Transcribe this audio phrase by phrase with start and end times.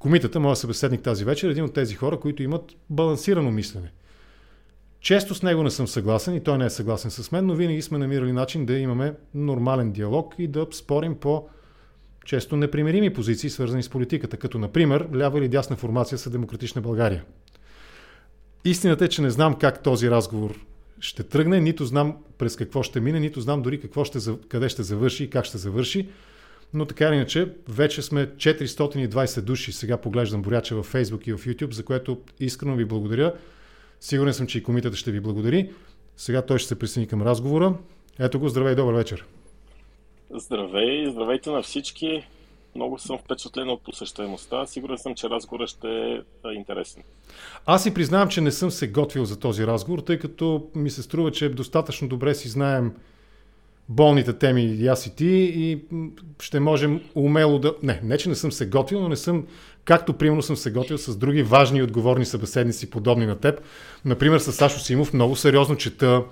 [0.00, 3.92] Комитета, моят събеседник тази вечер, е един от тези хора, които имат балансирано мислене.
[5.00, 7.82] Често с него не съм съгласен и той не е съгласен с мен, но винаги
[7.82, 11.48] сме намирали начин да имаме нормален диалог и да спорим по
[12.24, 17.24] често непримирими позиции, свързани с политиката, като например лява или дясна формация са Демократична България.
[18.64, 20.66] Истината е, че не знам как този разговор
[21.00, 24.82] ще тръгне, нито знам през какво ще мине, нито знам дори какво ще, къде ще
[24.82, 26.08] завърши и как ще завърши.
[26.74, 29.72] Но така или иначе, вече сме 420 души.
[29.72, 33.34] Сега поглеждам боряча във Facebook и в YouTube, за което искрено ви благодаря.
[34.00, 35.72] Сигурен съм, че и комитета ще ви благодари.
[36.16, 37.74] Сега той ще се присъедини към разговора.
[38.18, 39.24] Ето го, здравей, добър вечер.
[40.30, 42.26] Здравей, здравейте на всички.
[42.74, 44.66] Много съм впечатлен от посещаемостта.
[44.66, 45.88] Сигурен съм, че разговорът ще
[46.44, 47.02] е интересен.
[47.66, 51.02] Аз си признавам, че не съм се готвил за този разговор, тъй като ми се
[51.02, 52.92] струва, че достатъчно добре си знаем
[53.90, 55.84] болните теми и аз и ти и
[56.40, 57.74] ще можем умело да...
[57.82, 59.46] Не, не, че не съм се готвил, но не съм,
[59.84, 63.60] както примерно съм се готвил с други важни и отговорни събеседници, подобни на теб.
[64.04, 66.22] Например, с Сашо Симов много сериозно чета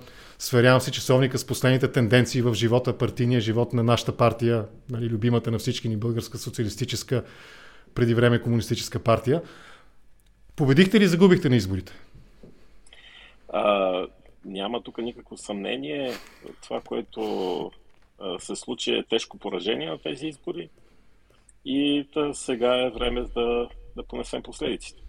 [0.41, 5.51] Сверявам си часовника с последните тенденции в живота, партийния живот на нашата партия, нали, любимата
[5.51, 7.23] на всички ни българска социалистическа,
[7.95, 9.41] преди време комунистическа партия.
[10.55, 11.93] Победихте ли загубихте на изборите?
[13.53, 14.05] А,
[14.45, 16.13] няма тук никакво съмнение.
[16.63, 17.21] Това, което
[18.19, 20.69] а, се случи е тежко поражение на тези избори
[21.65, 25.01] и да, сега е време да, да понесем последиците.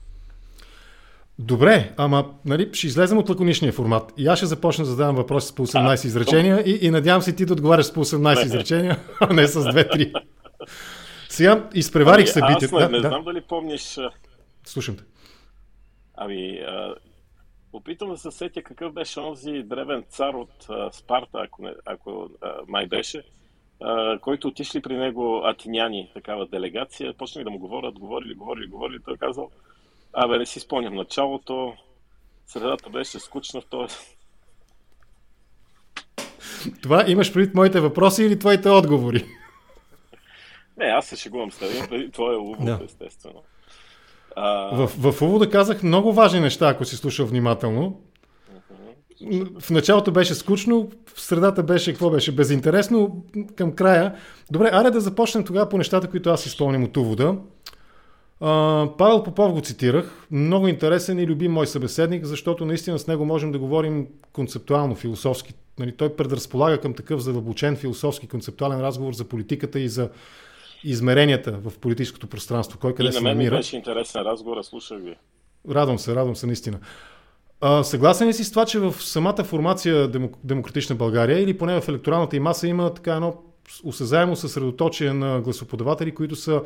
[1.38, 4.12] Добре, ама нали, ще излезем от лаконичния формат.
[4.16, 7.36] И аз ще започна да задавам въпроси с по 18 изречения и, и надявам се
[7.36, 10.22] ти да отговаряш с по 18 изречения, а не с 2-3.
[11.28, 12.76] Сега изпреварих ами, събитието.
[12.76, 13.32] Аз не, не да, знам да.
[13.32, 13.98] дали помниш...
[14.64, 15.04] Слушам те.
[16.14, 16.94] Ами, а,
[17.72, 22.28] опитам да се сетя какъв беше онзи древен цар от а, Спарта, ако, не, ако
[22.42, 23.22] а, май беше,
[23.80, 28.98] а, който отишли при него атиняни, такава делегация, почнали да му говорят, говорили, говорили, говорили,
[29.04, 29.50] той казал,
[30.12, 31.74] Абе, не си спомням началото.
[32.46, 33.96] Средата беше скучна в този.
[36.82, 39.24] Това имаш предвид моите въпроси или твоите отговори?
[40.76, 42.12] Не, аз се шегувам с теб.
[42.12, 42.80] Това е увод, да.
[42.84, 43.42] естествено.
[44.36, 48.00] В, в увода казах много важни неща, ако си слушал внимателно.
[49.60, 53.24] В началото беше скучно, в средата беше, какво беше, безинтересно,
[53.56, 54.14] към края.
[54.50, 57.36] Добре, аре да започнем тогава по нещата, които аз изпълням от увода.
[58.98, 60.26] Павел Попов го цитирах.
[60.30, 65.54] Много интересен и любим мой събеседник, защото наистина с него можем да говорим концептуално, философски.
[65.78, 70.10] Нали, той предразполага към такъв задълбочен философски, концептуален разговор за политиката и за
[70.84, 72.78] измеренията в политическото пространство.
[72.78, 73.56] Кой къде и се на мен намира.
[73.56, 75.16] беше интересен разговор, слушах ви.
[75.70, 76.78] Радвам се, радвам се наистина.
[77.60, 80.36] А, съгласен ли си с това, че в самата формация Демок...
[80.44, 83.34] Демократична България или поне в електоралната и маса има така едно
[83.84, 86.62] осезаемо съсредоточие на гласоподаватели, които са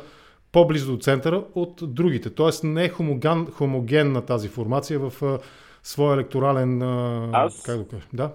[0.51, 2.29] по-близо до центъра от другите.
[2.29, 5.39] Тоест не е хомоген, хомогенна тази формация в а,
[5.83, 6.81] своя електорален...
[6.81, 7.61] А, Аз...
[7.61, 8.05] Как да кажа?
[8.13, 8.31] Да?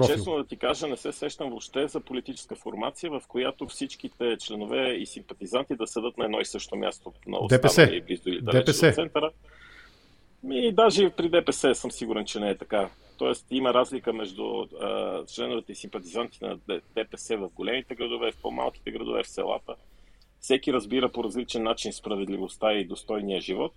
[0.00, 0.16] Профил.
[0.16, 4.94] Честно да ти кажа, не се сещам въобще за политическа формация, в която всичките членове
[4.94, 7.82] и симпатизанти да седат на едно и също място на ДПС.
[7.82, 8.88] и близо или далеч ДПС.
[8.88, 9.30] от центъра.
[10.50, 12.88] И даже при ДПС съм сигурен, че не е така.
[13.18, 14.44] Тоест има разлика между
[14.80, 19.74] а, членовете и симпатизантите на ДПС в големите градове, в по-малките градове, в селата
[20.40, 23.72] всеки разбира по различен начин справедливостта и достойния живот.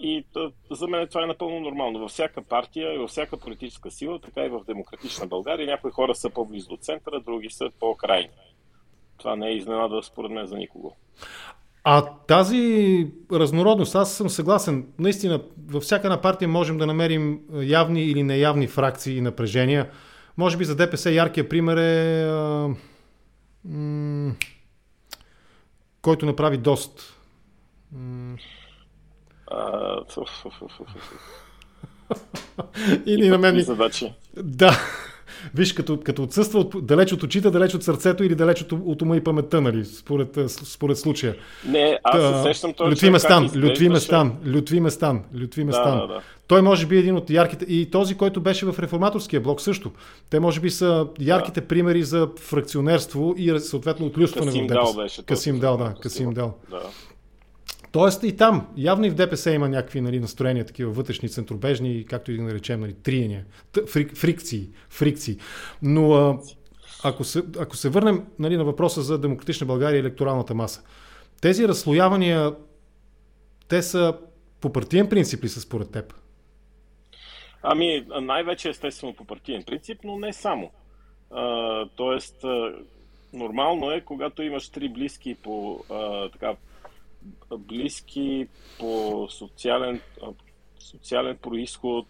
[0.00, 0.24] И
[0.70, 1.98] за мен това е напълно нормално.
[1.98, 6.14] Във всяка партия и във всяка политическа сила, така и в демократична България, някои хора
[6.14, 8.28] са по-близо до центъра, други са по-крайни.
[9.18, 10.96] Това не е изненада според мен за никого.
[11.84, 14.86] А тази разнородност, аз съм съгласен.
[14.98, 19.90] Наистина, във всяка една партия можем да намерим явни или неявни фракции и напрежения.
[20.36, 22.26] Може би за ДПС яркият пример е.
[23.64, 24.34] М-
[26.02, 27.16] който направи дост.
[33.06, 33.60] И на мен.
[33.60, 34.12] Задачи.
[34.36, 34.78] Да.
[35.54, 39.02] Виж, като, като отсъства от, далеч от очите, далеч от сърцето или далеч от, от
[39.02, 41.36] ума и паметта, нали, според, според случая.
[41.68, 45.98] Не, аз Та, се сещам той, Лютви Местан, Лютви Местан, Лютви Местан, Лютви Местан.
[45.98, 46.20] Да, да, да.
[46.46, 49.90] Той може би е един от ярките, и този, който беше в реформаторския блок също.
[50.30, 51.66] Те може би са ярките да.
[51.66, 54.96] примери за фракционерство и съответно отлюстване в ДПС.
[54.96, 56.54] Беше, Касим Дал, да, Касим Дал.
[56.70, 56.80] Да.
[57.96, 62.32] Тоест и там, явно и в ДПС има някакви нали, настроения, такива вътрешни, центробежни, както
[62.32, 63.44] и да наречем, нали, триения,
[63.88, 65.36] фрик, фрикции, фрикции.
[65.82, 66.38] Но а,
[67.04, 70.82] ако, се, ако се върнем нали, на въпроса за демократична България и електоралната маса,
[71.40, 72.54] тези разслоявания,
[73.68, 74.18] те са
[74.60, 76.14] по партиен принцип ли са според теб?
[77.62, 80.70] Ами, най-вече естествено по партиен принцип, но не само.
[81.30, 82.44] А, тоест,
[83.32, 86.54] нормално е, когато имаш три близки по а, така,
[87.58, 88.46] близки
[88.78, 90.00] по социален,
[90.78, 92.06] социален происход,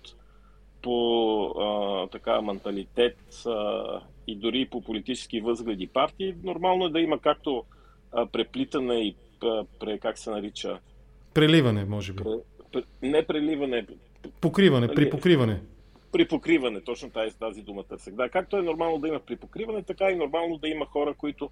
[0.82, 3.16] по а, така менталитет
[3.46, 3.82] а,
[4.26, 7.64] и дори по политически възгледи партии, нормално е да има както
[8.12, 10.78] а, преплитане и а, пре, как се нарича?
[11.34, 12.22] Преливане, може би.
[12.72, 13.86] Пре, не преливане.
[14.40, 15.60] Покриване, при покриване.
[16.12, 18.28] При покриване, точно тази, тази думата сега.
[18.28, 21.50] Както е нормално да има при покриване, така и нормално да има хора, които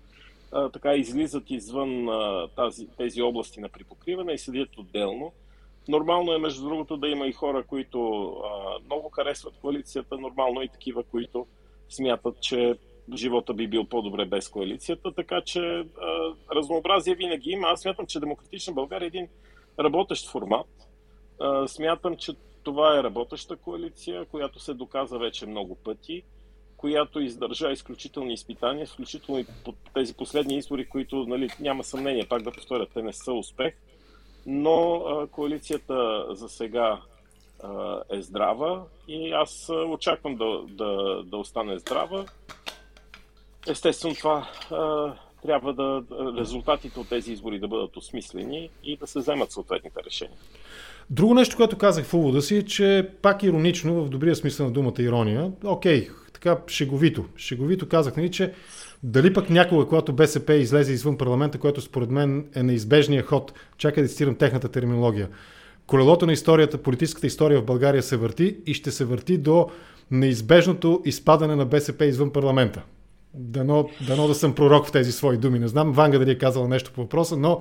[0.73, 5.33] така излизат извън а, тази, тези области на припокриване и седят отделно.
[5.89, 10.65] Нормално е, между другото, да има и хора, които а, много харесват коалицията, нормално е
[10.65, 11.47] и такива, които
[11.89, 12.75] смятат, че
[13.15, 15.85] живота би бил по-добре без коалицията, така че а,
[16.55, 17.69] разнообразие винаги има.
[17.69, 19.29] Аз смятам, че Демократична България е един
[19.81, 20.69] работещ формат.
[21.41, 26.23] А, смятам, че това е работеща коалиция, която се доказа вече много пъти
[26.85, 32.43] която издържа изключителни изпитания, включително и по тези последни избори, които нали, няма съмнение, пак
[32.43, 33.75] да повторя, те не са успех,
[34.47, 37.01] но а, коалицията за сега
[37.63, 42.25] а, е здрава и аз очаквам да, да, да остане здрава.
[43.69, 46.03] Естествено, това а, трябва да
[46.41, 50.39] резултатите от тези избори да бъдат осмислени и да се вземат съответните решения.
[51.11, 54.73] Друго нещо, което казах в увода си, е, че пак иронично, в добрия смисъл на
[54.73, 56.09] думата ирония, окей,
[56.45, 57.25] така шеговито.
[57.37, 58.53] Шеговито казах, нали, че
[59.03, 64.03] дали пък някога, когато БСП излезе извън парламента, което според мен е неизбежния ход, чакай
[64.03, 65.29] да цитирам техната терминология,
[65.87, 69.71] колелото на историята, политическата история в България се върти и ще се върти до
[70.11, 72.83] неизбежното изпадане на БСП извън парламента.
[73.35, 75.59] Дано, дано да съм пророк в тези свои думи.
[75.59, 77.61] Не знам Ванга дали е казала нещо по въпроса, но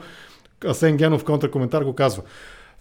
[0.66, 2.24] Асен Генов контракоментар го казва.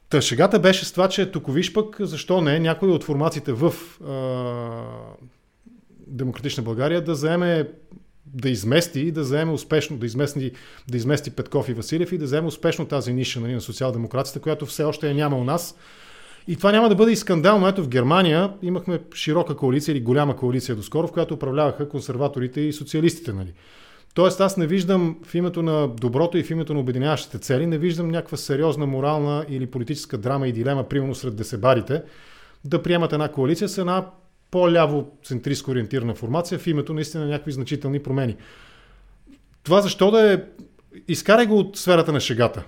[0.09, 3.73] Та шегата беше с това, че тук виж пък защо не някои от формациите в
[4.05, 4.13] а,
[6.12, 7.69] Демократична България да заеме
[8.26, 10.53] да измести, да заеме успешно, да измести,
[10.91, 14.67] да измести Петков и Василев и да заеме успешно тази ниша нали, на социал-демократията, която
[14.67, 15.76] все още я няма у нас.
[16.49, 17.69] И това няма да бъде и скандално.
[17.69, 22.73] Ето в Германия имахме широка коалиция или голяма коалиция доскоро, в която управляваха консерваторите и
[22.73, 23.32] социалистите.
[23.32, 23.53] Нали.
[24.15, 27.79] Тоест аз не виждам в името на доброто и в името на обединяващите цели, не
[27.79, 32.03] виждам някаква сериозна морална или политическа драма и дилема, примерно сред десебарите,
[32.65, 34.06] да приемат една коалиция с една
[34.53, 38.37] по-ляво центристко ориентирана формация в името наистина на някакви значителни промени.
[39.63, 40.39] Това защо да е...
[41.09, 42.65] Изкарай го от сферата на шегата.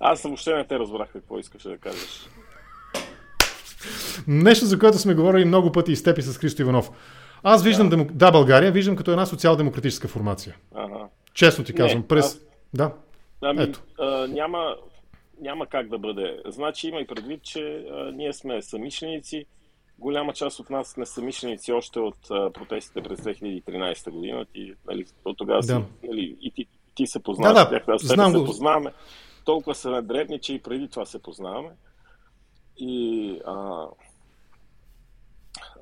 [0.00, 2.28] Аз въобще не те разбрах какво искаш да кажеш.
[4.26, 6.90] Нещо, за което сме говорили много пъти и с теб и с Христо Иванов.
[7.42, 10.56] Аз виждам, да, да България, виждам като една социал-демократическа формация.
[10.74, 11.08] Ага.
[11.34, 12.00] Честно ти казвам.
[12.00, 12.24] Не, през...
[12.24, 12.40] Аз...
[12.74, 12.92] Да.
[13.40, 13.82] Ами, Ето.
[13.98, 14.76] А, няма,
[15.40, 16.40] няма как да бъде.
[16.46, 19.46] Значи има и предвид, че а, ние сме самишленици,
[19.98, 24.46] голяма част от нас сме самишленици още от а, протестите през 2013 година.
[24.52, 25.66] Ти, нали, от тогава да.
[25.66, 25.72] си,
[26.08, 28.92] нали, и ти, ти се познаваш да, да, тях, аз знам се познаваме.
[29.44, 31.70] Толкова са дребни, че и преди това се познаваме.
[32.78, 33.86] И а,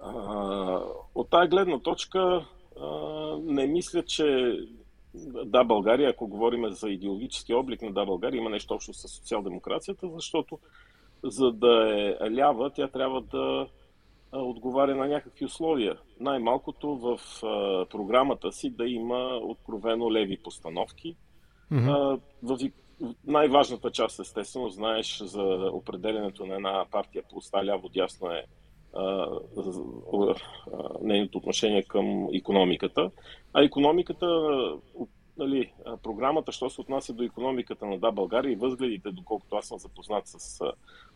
[0.02, 0.80] а,
[1.14, 2.46] от тази гледна точка
[2.80, 2.88] а,
[3.42, 4.58] не мисля, че
[5.44, 10.08] да, България, ако говорим за идеологически облик на Да, България, има нещо общо с социал-демокрацията,
[10.14, 10.58] защото
[11.22, 13.66] за да е лява, тя трябва да
[14.42, 15.96] отговаря на някакви условия.
[16.20, 21.16] Най-малкото в а, програмата си да има откровено леви постановки.
[21.72, 21.90] Mm-hmm.
[21.90, 22.58] А, в,
[23.26, 25.42] най-важната част, естествено, знаеш за
[25.72, 28.44] определенето на една партия по уста ляво-дясно е
[31.02, 33.10] нейното отношение към економиката.
[33.52, 34.26] А економиката,
[35.36, 35.72] нали,
[36.02, 40.26] програмата, що се отнася до економиката на Да България и възгледите, доколкото аз съм запознат
[40.26, 40.60] с,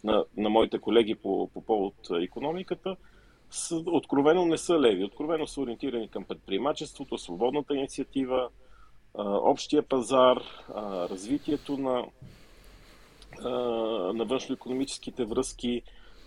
[0.04, 2.96] на, на моите колеги по, по повод економиката,
[3.50, 5.04] с, откровено не са леви.
[5.04, 8.48] Откровено са ориентирани към предприемачеството, свободната инициатива,
[9.14, 10.42] общия пазар,
[11.10, 12.04] развитието на,
[14.12, 15.82] на външно-економическите връзки,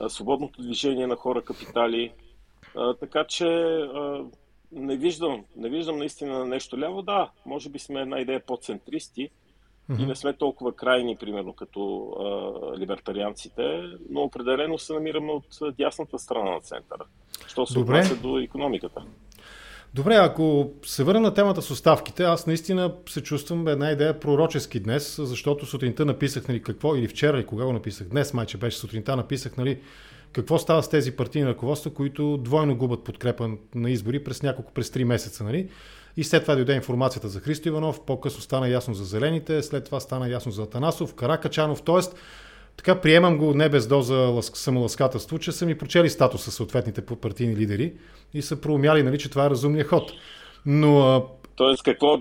[0.07, 2.13] свободното движение на хора, капитали.
[3.00, 3.45] Така че
[4.71, 7.01] не виждам, не виждам наистина нещо ляво.
[7.01, 9.29] Да, може би сме една идея по-центристи
[9.91, 10.03] mm-hmm.
[10.03, 16.19] и не сме толкова крайни, примерно, като а, либертарианците, но определено се намираме от дясната
[16.19, 17.03] страна на центъра.
[17.47, 19.03] Що се отнася до економиката.
[19.93, 24.79] Добре, ако се върна на темата с оставките, аз наистина се чувствам една идея пророчески
[24.79, 28.77] днес, защото сутринта написах нали, какво, или вчера, и кога го написах, днес майче беше
[28.77, 29.81] сутринта, написах нали,
[30.33, 34.89] какво става с тези партийни ръководства, които двойно губят подкрепа на избори през няколко, през
[34.89, 35.43] 3 месеца.
[35.43, 35.69] Нали?
[36.17, 40.00] И след това дойде информацията за Христо Иванов, по-късно стана ясно за Зелените, след това
[40.00, 42.00] стана ясно за Атанасов, Каракачанов, т.е.
[42.77, 47.93] така приемам го не без доза самоласкателство, че са ми прочели статуса съответните партийни лидери
[48.33, 50.11] и са проумяли, нали, че това е разумният ход.
[50.65, 51.25] Но
[51.61, 52.17] Тоест, какво...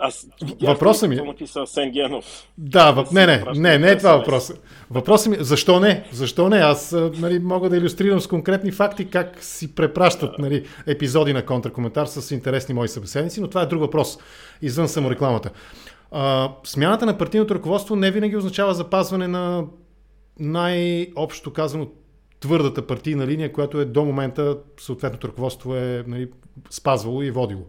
[0.00, 0.26] Аз
[0.62, 1.16] Въпросът ми...
[1.16, 2.48] Какво написа Сенгенов.
[2.58, 3.12] Да, въп...
[3.12, 4.52] не, не, не, не е това въпрос.
[4.90, 6.04] Въпросът ми, защо не?
[6.12, 6.56] Защо не?
[6.56, 12.06] Аз нали, мога да иллюстрирам с конкретни факти как си препращат нали, епизоди на контракоментар
[12.06, 14.18] с интересни мои събеседници, но това е друг въпрос,
[14.62, 15.50] извън саморекламата.
[16.10, 19.64] А, смяната на партийното ръководство не винаги означава запазване на
[20.40, 21.86] най-общо казано
[22.40, 26.28] твърдата партийна линия, която е до момента съответното ръководство е нали,
[26.70, 27.62] спазвало и водило.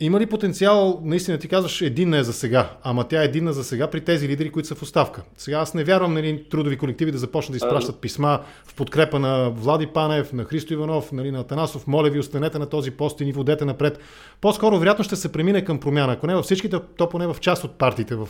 [0.00, 3.64] Има ли потенциал, наистина ти казваш, единна е за сега, ама тя е единна за
[3.64, 5.22] сега при тези лидери, които са в оставка?
[5.36, 9.50] Сега аз не вярвам нали, трудови колективи да започнат да изпращат писма в подкрепа на
[9.50, 11.86] Влади Панев, на Христо Иванов, нали, на Атанасов.
[11.86, 13.98] Моля ви, останете на този пост и ни водете напред.
[14.40, 16.12] По-скоро, вероятно, ще се премине към промяна.
[16.12, 18.28] Ако не във всичките, то поне в част от партиите в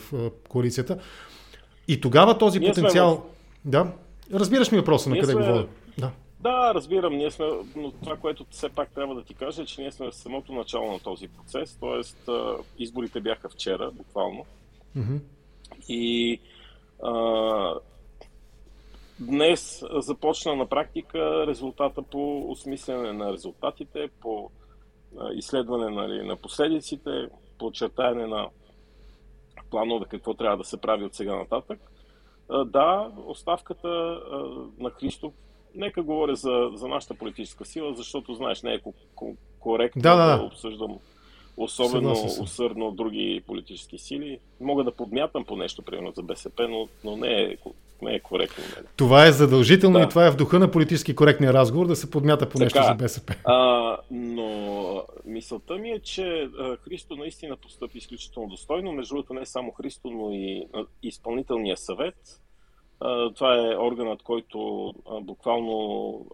[0.49, 0.97] коалицията.
[1.87, 3.13] И тогава този Ние потенциал...
[3.13, 3.71] Сме...
[3.71, 3.87] Да?
[4.33, 5.41] Разбираш ми въпроса на къде сме...
[5.41, 5.65] го вода?
[5.97, 6.11] Да.
[6.45, 9.81] Да, разбирам, ние сме, но това, което все пак трябва да ти кажа, е, че
[9.81, 12.31] ние сме в самото начало на този процес, т.е.
[12.77, 14.45] изборите бяха вчера, буквално.
[14.97, 15.19] Mm-hmm.
[15.87, 16.39] И
[17.03, 17.73] а,
[19.19, 24.49] днес започна на практика резултата по осмислене на резултатите, по
[25.33, 28.49] изследване нали, на последиците, по очертаяне на
[29.69, 31.79] планове какво трябва да се прави от сега нататък.
[32.65, 34.19] Да, оставката
[34.79, 35.33] на Христо
[35.75, 38.79] нека говоря за, за нашата политическа сила, защото, знаеш, не е
[39.59, 40.37] коректно да, да, да.
[40.37, 40.97] да обсъждам
[41.57, 44.39] особено усърдно други политически сили.
[44.61, 47.57] Мога да подмятам по нещо, примерно за БСП, но, но не, е,
[48.01, 48.63] не е коректно.
[48.75, 48.85] Нали?
[48.95, 50.05] Това е задължително да.
[50.05, 52.87] и това е в духа на политически коректния разговор да се подмята по нещо така,
[52.87, 53.35] за БСП.
[53.43, 56.49] А, но мисълта ми е, че
[56.83, 58.91] Христо наистина постъпи изключително достойно.
[58.91, 60.67] Между другото не само Христо, но и
[61.03, 62.41] изпълнителния съвет
[63.35, 66.25] това е органът, който буквално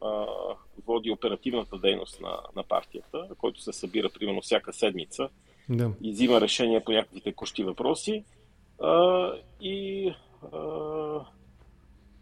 [0.86, 5.30] води оперативната дейност на, на партията, който се събира примерно всяка седмица
[5.70, 5.92] да.
[6.02, 8.24] и взима решения по някакви текущи въпроси.
[9.62, 10.14] И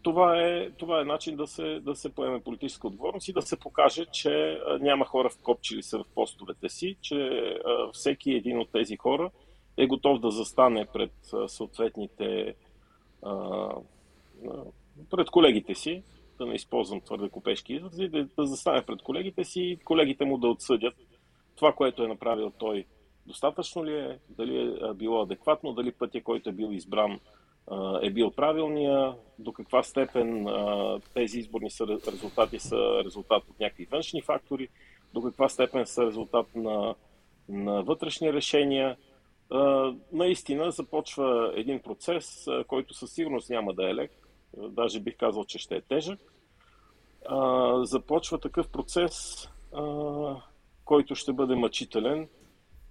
[0.02, 3.58] това е, това е начин да се, да се поеме политическа отговорност и да се
[3.58, 7.54] покаже, че няма хора вкопчили се в постовете си, че
[7.92, 9.30] всеки един от тези хора
[9.76, 11.12] е готов да застане пред
[11.46, 12.54] съответните
[15.10, 16.02] пред колегите си,
[16.38, 20.38] да не използвам твърде копешки изрази, да, да застане пред колегите си и колегите му
[20.38, 20.94] да отсъдят
[21.56, 22.84] това, което е направил той.
[23.26, 27.20] Достатъчно ли е, дали е било адекватно, дали пътя, който е бил избран,
[28.02, 30.46] е бил правилния, до каква степен
[31.14, 31.68] тези изборни
[32.12, 34.68] резултати са резултат от някакви външни фактори,
[35.14, 36.94] до каква степен са резултат на,
[37.48, 38.96] на вътрешни решения–
[40.12, 44.10] наистина започва един процес, който със сигурност няма да е лек,
[44.56, 46.18] даже бих казал, че ще е тежък.
[47.82, 49.48] Започва такъв процес,
[50.84, 52.28] който ще бъде мъчителен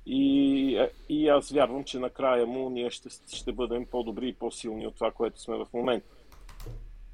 [0.06, 4.88] и, е, и аз вярвам, че накрая му ние ще, ще бъдем по-добри и по-силни
[4.88, 6.08] от това, което сме в момента.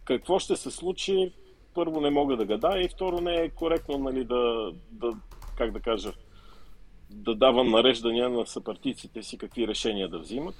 [0.05, 1.33] Какво ще се случи?
[1.73, 5.11] Първо не мога да гадая и второ не е коректно нали, да, да,
[5.57, 6.13] как да кажа,
[7.09, 10.55] да давам нареждания на съпартиците си какви решения да взимат.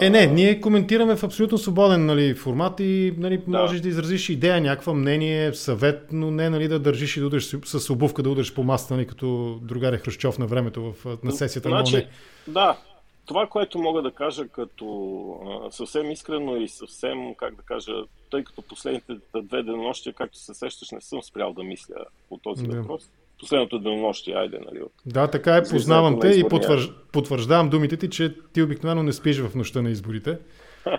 [0.00, 3.58] Е, не, ние коментираме в абсолютно свободен нали, формат и нали, да.
[3.58, 7.56] можеш да изразиш идея, някаква мнение, съвет, но не нали, да държиш и да удриш
[7.64, 11.68] с обувка да удриш по масата, нали, като другаря Хрущов на времето в, на сесията
[11.68, 12.08] значи, на ОНЕ.
[12.48, 12.78] Да,
[13.26, 17.92] това, което мога да кажа като съвсем искрено и съвсем, как да кажа,
[18.30, 21.96] тъй като последните две денонощия, както се сещаш, не съм спрял да мисля
[22.28, 22.76] по този да.
[22.76, 23.10] въпрос
[23.44, 24.82] последното денонощие, айде, нали?
[24.82, 24.92] От...
[25.06, 26.88] Да, така е, познавам те и потвърж...
[27.12, 30.38] потвърждавам думите ти, че ти обикновено не спиш в нощта на изборите,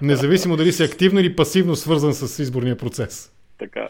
[0.01, 3.33] независимо дали си активно или пасивно свързан с изборния процес.
[3.57, 3.89] Така.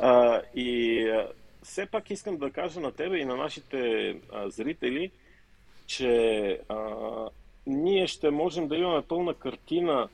[0.00, 1.26] А, и а,
[1.62, 5.10] все пак искам да кажа на тебе и на нашите а, зрители,
[5.86, 6.76] че а,
[7.66, 10.08] ние ще можем да имаме пълна картина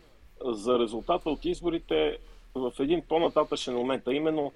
[0.44, 2.18] за резултата от изборите
[2.54, 4.52] в един по-нататъчен момент, а именно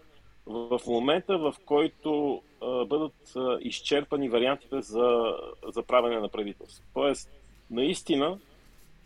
[0.48, 5.36] в момента, в който а, бъдат а, изчерпани вариантите за,
[5.74, 6.84] за правене на правителство.
[6.94, 7.30] Тоест,
[7.70, 8.38] наистина,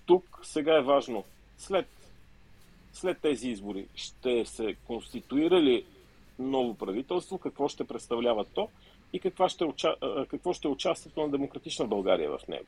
[0.07, 1.25] тук сега е важно,
[1.59, 1.87] след,
[2.93, 5.85] след тези избори, ще се конституира ли
[6.39, 8.69] ново правителство, какво ще представлява то
[9.13, 9.95] и каква ще, уча...
[10.29, 12.67] какво ще е участието на демократична България в него.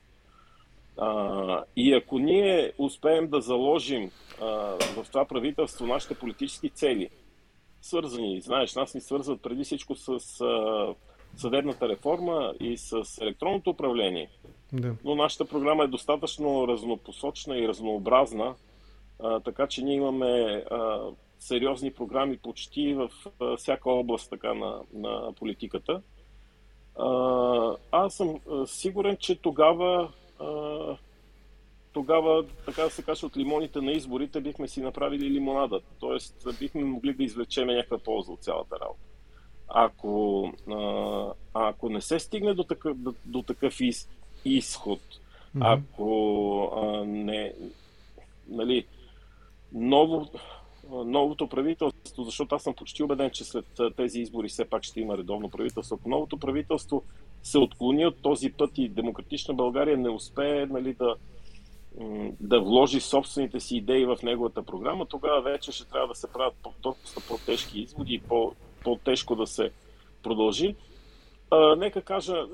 [0.97, 4.47] А, и ако ние успеем да заложим а,
[4.97, 7.09] в това правителство нашите политически цели–
[7.85, 8.41] свързани.
[8.41, 10.95] Знаеш, нас ни свързват преди всичко с а,
[11.37, 14.31] съдебната реформа и с електронното управление.
[14.73, 14.95] Да.
[15.05, 18.55] Но нашата програма е достатъчно разнопосочна и разнообразна,
[19.21, 21.01] а, така че ние имаме а,
[21.39, 23.11] сериозни програми почти в
[23.41, 26.03] а, всяка област така, на, на политиката.
[26.99, 30.47] А, аз съм сигурен, че тогава а,
[31.95, 35.81] тогава, така да се каже, от лимоните на изборите бихме си направили лимонада.
[36.01, 39.01] Тоест, бихме могли да извлечем някаква полза от цялата работа.
[39.69, 44.09] Ако, а, ако не се стигне до такъв, до, до такъв из,
[44.45, 45.79] изход, mm-hmm.
[45.79, 47.53] ако а, не,
[48.49, 48.87] нали,
[49.73, 50.31] ново,
[50.91, 55.19] новото правителство, защото аз съм почти убеден, че след тези избори все пак ще има
[55.19, 55.95] редовно правителство.
[55.95, 57.03] Ако новото правителство
[57.43, 61.15] се отклони от този път и демократична България не успее нали, да,
[62.41, 66.55] да вложи собствените си идеи в неговата програма, тогава вече ще трябва да се правят
[66.83, 68.53] доста по-тежки изводи и по,
[68.85, 69.71] по-тежко да се
[70.23, 70.75] продължи.
[71.51, 72.47] А, нека кажа,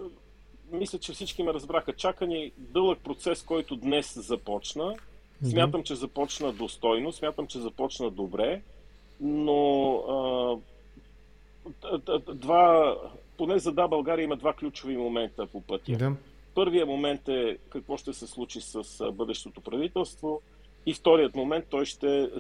[0.73, 1.93] мисля, че всички ме разбраха.
[1.93, 4.97] Чака ни дълъг процес, който днес започна.
[5.51, 8.63] Смятам, че започна достойно, смятам, че започна добре,
[9.21, 10.57] но а,
[12.35, 12.97] два,
[13.37, 15.97] поне за да България има два ключови момента по пътя.
[15.97, 16.13] Да.
[16.61, 20.41] Първият момент е какво ще се случи с бъдещото правителство.
[20.87, 22.31] И вторият момент, той ще,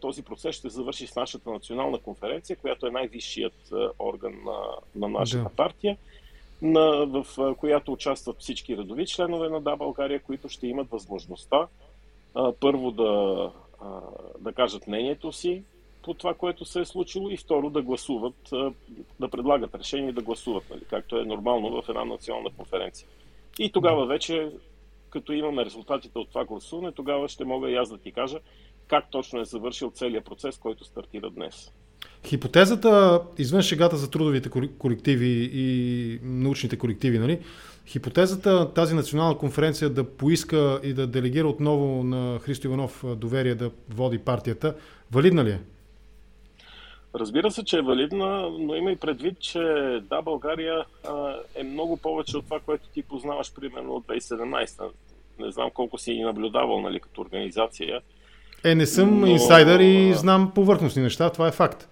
[0.00, 4.58] този процес ще завърши с нашата национална конференция, която е най-висшият орган на,
[4.94, 5.48] на нашата да.
[5.48, 5.96] партия,
[6.62, 11.66] на, в която участват всички редови членове на Да България, които ще имат възможността
[12.60, 13.52] първо да,
[14.38, 15.62] да кажат мнението си
[16.02, 18.50] по това, което се е случило и второ да гласуват,
[19.20, 23.08] да предлагат решение и да гласуват, нали, както е нормално в една национална конференция.
[23.58, 24.50] И тогава вече,
[25.10, 28.38] като имаме резултатите от това гласуване, тогава ще мога и аз да ти кажа
[28.88, 31.72] как точно е завършил целият процес, който стартира днес.
[32.26, 37.40] Хипотезата, извън шегата за трудовите колективи и научните колективи, нали?
[37.86, 43.70] хипотезата тази национална конференция да поиска и да делегира отново на Христо Иванов доверие да
[43.88, 44.74] води партията,
[45.12, 45.60] валидна ли е?
[47.18, 49.60] Разбира се, че е валидна, но има и предвид, че
[50.02, 54.90] да, България а, е много повече от това, което ти познаваш примерно от 2017.
[55.38, 58.00] Не знам колко си наблюдавал нали, като организация.
[58.64, 59.26] Е, не съм но...
[59.26, 61.88] инсайдър и знам повърхностни неща, това е факт.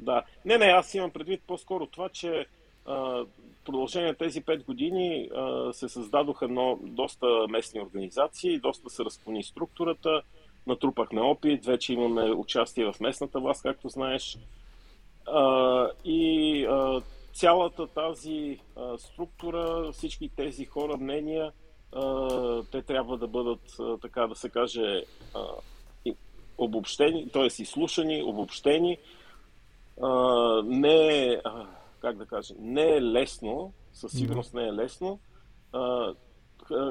[0.00, 0.22] Да.
[0.44, 2.46] Не, не, аз имам предвид по-скоро това, че
[2.86, 3.24] а,
[3.64, 9.44] продължение на тези 5 години а, се създадоха но, доста местни организации, доста се разклони
[9.44, 10.22] структурата
[10.66, 14.38] натрупахме опит, вече имаме участие в местната власт, както знаеш.
[15.26, 21.52] А, и а, цялата тази а, структура, всички тези хора, мнения,
[21.92, 25.44] а, те трябва да бъдат, а, така да се каже, а,
[26.58, 27.46] обобщени, т.е.
[27.46, 28.98] изслушани, обобщени.
[30.02, 30.08] А,
[30.64, 31.40] не е,
[32.00, 35.18] как да кажа, не е лесно, със сигурност не е лесно.
[35.72, 36.14] А,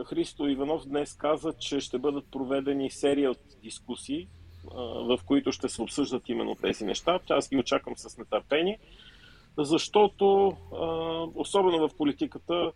[0.05, 4.27] Христо Иванов днес каза, че ще бъдат проведени серия от дискусии,
[4.75, 7.19] в които ще се обсъждат именно тези неща.
[7.29, 8.79] Аз ги очаквам с нетърпение,
[9.57, 10.57] защото
[11.35, 12.71] особено в политиката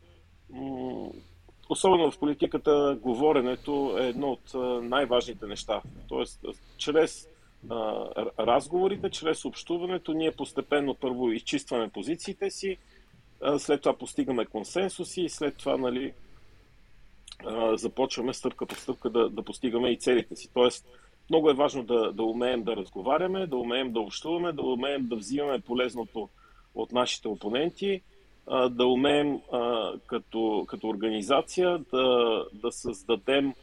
[1.70, 5.82] особено в политиката говоренето е едно от най-важните неща.
[6.08, 6.46] Тоест,
[6.78, 7.30] чрез
[8.40, 12.78] разговорите, чрез общуването, ние постепенно първо изчистваме позициите си,
[13.58, 16.14] след това постигаме консенсуси и след това нали,
[17.73, 20.50] започваме стъпка по стъпка да, да постигаме и целите си.
[20.54, 20.88] Тоест,
[21.30, 25.15] много е важно да, да умеем да разговаряме, да умеем да общуваме, да умеем да
[25.15, 26.30] взимаме полезното
[26.76, 28.02] от нашите опоненти,
[28.69, 29.39] да умеем
[30.06, 33.54] като, като организация да, да създадем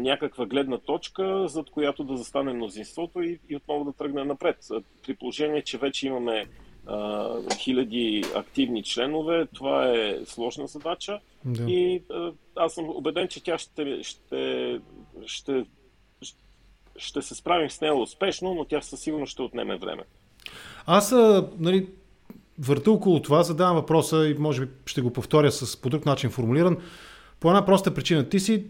[0.00, 4.56] някаква гледна точка, зад която да застане мнозинството и, и отново да тръгне напред.
[5.02, 6.46] При положение, че вече имаме
[7.58, 9.46] хиляди активни членове.
[9.54, 11.62] Това е сложна задача да.
[11.70, 12.02] и
[12.56, 14.80] аз съм убеден, че тя ще, ще,
[15.26, 15.64] ще,
[16.96, 20.02] ще се справим с нея успешно, но тя със сигурност ще отнеме време.
[20.86, 21.12] Аз,
[21.58, 21.88] нали,
[22.58, 26.30] върта около това, задавам въпроса и може би ще го повторя с по друг начин
[26.30, 26.76] формулиран.
[27.40, 28.28] По една проста причина.
[28.28, 28.64] Ти си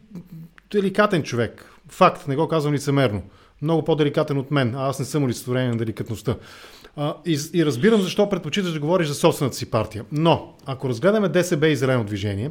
[0.70, 1.70] деликатен човек.
[1.88, 3.22] Факт, не го казвам лицемерно.
[3.62, 6.37] Много по-деликатен от мен, а аз не съм олицетворение на деликатността.
[7.26, 10.04] И, и разбирам защо предпочиташ да говориш за собствената си партия.
[10.12, 12.50] Но, ако разгледаме ДСБ и Зелено движение,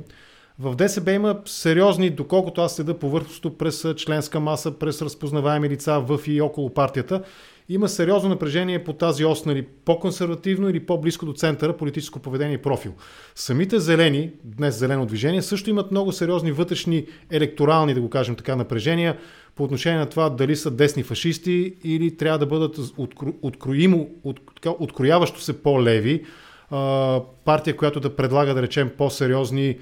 [0.60, 6.20] в ДСБ има сериозни, доколкото аз следа повърхностно през членска маса, през разпознаваеми лица в
[6.28, 7.24] и около партията,
[7.70, 12.62] има сериозно напрежение по тази ос, нали, по-консервативно или по-близко до центъра политическо поведение и
[12.62, 12.94] профил.
[13.36, 18.56] Самите зелени, днес зелено движение, също имат много сериозни вътрешни електорални, да го кажем така,
[18.56, 19.18] напрежения
[19.56, 24.40] по отношение на това дали са десни фашисти или трябва да бъдат откро, откроимо, от,
[24.80, 26.26] открояващо се по-леви,
[26.72, 29.78] а, партия, която да предлага, да речем, по-сериозни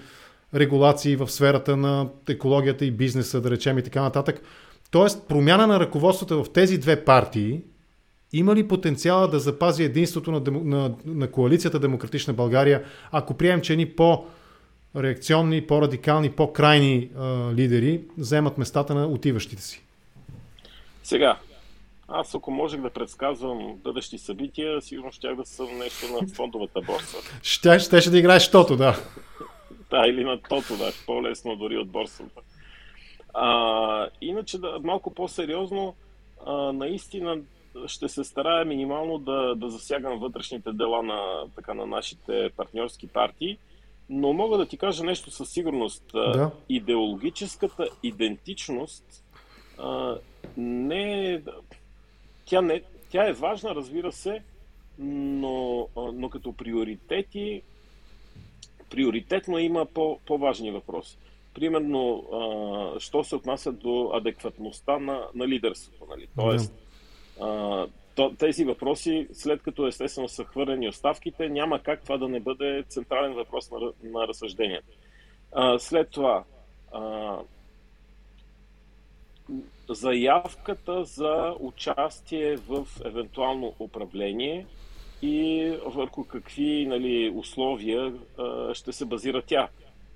[0.56, 4.42] регулации в сферата на екологията и бизнеса, да речем и така нататък.
[4.92, 7.62] Тоест, промяна на ръководството в тези две партии
[8.34, 13.76] има ли потенциала да запази единството на, на, на коалицията Демократична България, ако приемем, че
[13.76, 14.26] ни по-
[14.96, 19.84] реакционни, по-радикални, по-крайни а, лидери вземат местата на отиващите си?
[21.04, 21.38] Сега,
[22.08, 27.18] аз ако можех да предсказвам бъдещи събития, сигурно щях да съм нещо на фондовата борса.
[27.44, 28.96] Ще, ще, ще да играеш тото, да.
[29.90, 30.92] да, или на тото, да.
[31.06, 32.42] По-лесно дори от борсата.
[33.34, 35.96] А, иначе, да, малко по-сериозно,
[36.46, 37.38] а, наистина
[37.88, 41.20] ще се старая минимално да, да засягам вътрешните дела на,
[41.56, 43.58] така, на нашите партньорски партии,
[44.12, 46.04] но мога да ти кажа нещо със сигурност.
[46.14, 46.52] Да.
[46.70, 49.24] Идеологическата идентичност
[49.78, 50.18] а,
[50.58, 51.42] не е
[52.46, 54.44] тя, не, тя е важна, разбира се,
[55.00, 57.62] но, но като приоритети,
[58.90, 61.18] приоритетно има по, по-важни въпроси.
[61.54, 66.06] Примерно, а, що се отнася до адекватността на, на лидерството.
[66.10, 66.28] Нали?
[66.36, 66.74] Тоест,
[67.42, 67.88] а,
[68.40, 73.34] тези въпроси, след като естествено са хвърлени оставките, няма как това да не бъде централен
[73.34, 74.98] въпрос на, на разсъждението.
[75.52, 76.44] А, след това,
[76.92, 77.38] а,
[79.90, 84.66] заявката за участие в евентуално управление
[85.22, 89.70] и върху какви нали, условия а, ще се базира тя.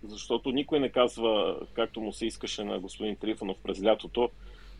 [0.03, 4.29] Защото никой не казва, както му се искаше на господин Трифонов през лятото,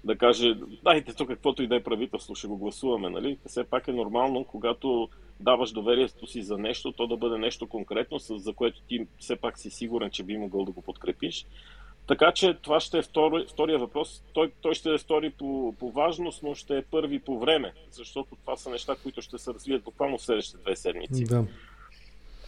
[0.05, 3.09] да каже, дайте тук каквото и да е правителство, ще го гласуваме.
[3.09, 3.37] Нали?
[3.45, 8.19] Все пак е нормално, когато даваш доверието си за нещо, то да бъде нещо конкретно,
[8.19, 11.45] за което ти все пак си сигурен, че би могъл да го подкрепиш.
[12.07, 14.23] Така че това ще е втори, втория въпрос.
[14.33, 18.35] Той, той ще е втори по, по важност, но ще е първи по време, защото
[18.35, 21.23] това са неща, които ще се развият буквално в следващите две седмици.
[21.23, 21.45] Да.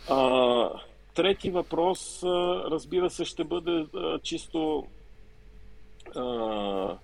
[0.09, 0.69] А,
[1.13, 2.23] трети въпрос,
[2.71, 4.87] разбира се, ще бъде а, чисто
[6.15, 6.97] а,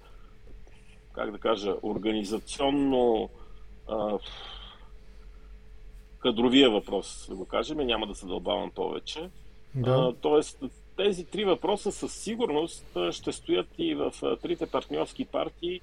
[1.14, 3.30] как да кажа, организационно
[3.88, 4.18] а,
[6.20, 9.30] кадровия въпрос, да го кажем, няма да се дълбавам повече.
[9.76, 9.92] Да.
[9.92, 10.64] А, тоест,
[10.98, 15.82] тези три въпроса със сигурност ще стоят и в трите партньорски партии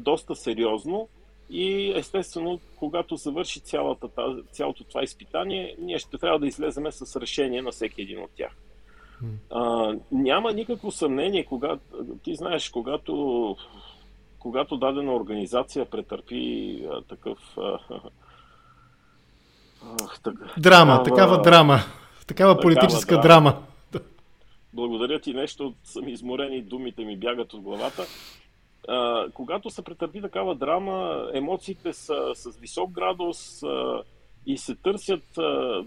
[0.00, 1.08] доста сериозно.
[1.50, 4.08] И естествено, когато завърши цялата,
[4.52, 8.52] цялото това изпитание, ние ще трябва да излеземе с решение на всеки един от тях.
[9.50, 11.80] А, няма никакво съмнение, когато,
[12.22, 13.56] ти знаеш, когато,
[14.46, 17.38] когато дадена организация претърпи а, такъв.
[17.58, 17.78] А,
[20.22, 21.78] так, драма, такава, такава драма,
[22.26, 23.62] такава политическа такава, драма
[24.72, 28.02] благодаря ти нещо, съм изморен и думите ми бягат от главата.
[28.88, 34.02] А, когато се претърпи такава драма, емоциите са с висок градус а,
[34.46, 35.24] и се търсят,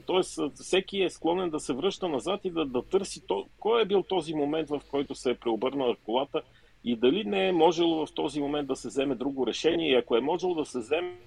[0.07, 0.49] т.е.
[0.55, 4.03] всеки е склонен да се връща назад и да, да търси то, кой е бил
[4.03, 6.41] този момент, в който се е преобърнала колата
[6.83, 10.15] и дали не е можело в този момент да се вземе друго решение и ако
[10.15, 11.17] е можело да се вземе,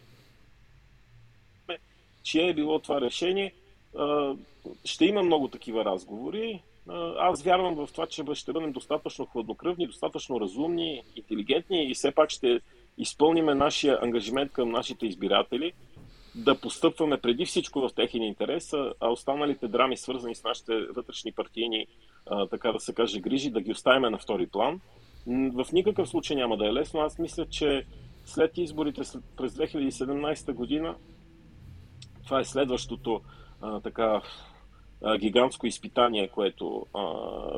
[2.22, 3.54] чие е било това решение,
[4.84, 6.62] ще има много такива разговори
[7.18, 12.30] аз вярвам в това, че ще бъдем достатъчно хладнокръвни, достатъчно разумни, интелигентни и все пак
[12.30, 12.60] ще
[12.98, 15.72] изпълниме нашия ангажимент към нашите избиратели,
[16.34, 21.86] да постъпваме преди всичко в техния интерес, а останалите драми, свързани с нашите вътрешни партийни,
[22.50, 24.80] така да се каже, грижи, да ги оставим на втори план.
[25.26, 27.00] В никакъв случай няма да е лесно.
[27.00, 27.87] Аз мисля, че
[28.24, 29.02] след изборите
[29.37, 30.94] през 2017 година,
[32.24, 33.20] това е следващото
[33.82, 34.22] така
[35.18, 37.04] гигантско изпитание, което, а,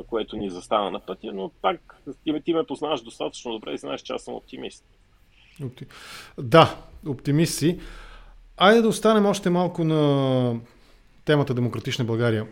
[0.02, 4.00] което ни застана на пътя, но пак ти, ти ме познаваш достатъчно добре и знаеш,
[4.00, 4.84] че аз съм оптимист.
[6.38, 7.80] Да, оптимист си.
[8.56, 10.60] Айде да останем още малко на
[11.24, 12.46] темата Демократична България.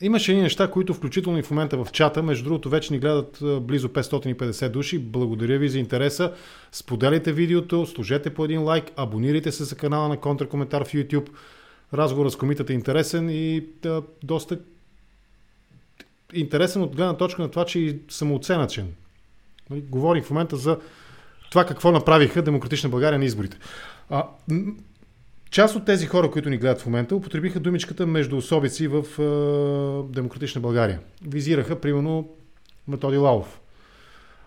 [0.00, 3.38] Имаше едни неща, които включително и в момента в чата, между другото вече ни гледат
[3.60, 4.98] близо 550 души.
[4.98, 6.32] Благодаря ви за интереса.
[6.72, 11.28] Споделяйте видеото, служете по един лайк, абонирайте се за канала на Контракоментар в YouTube
[11.94, 14.58] разговорът с комитета е интересен и да, доста
[16.32, 18.94] интересен от гледна точка на това, че и самооценъчен.
[19.70, 20.78] Нали, говорим в момента за
[21.50, 23.58] това какво направиха Демократична България на изборите.
[24.10, 24.26] А,
[25.50, 30.12] част от тези хора, които ни гледат в момента, употребиха думичката между особици в е,
[30.12, 31.00] Демократична България.
[31.26, 32.28] Визираха, примерно,
[32.88, 33.60] Методи Лавов.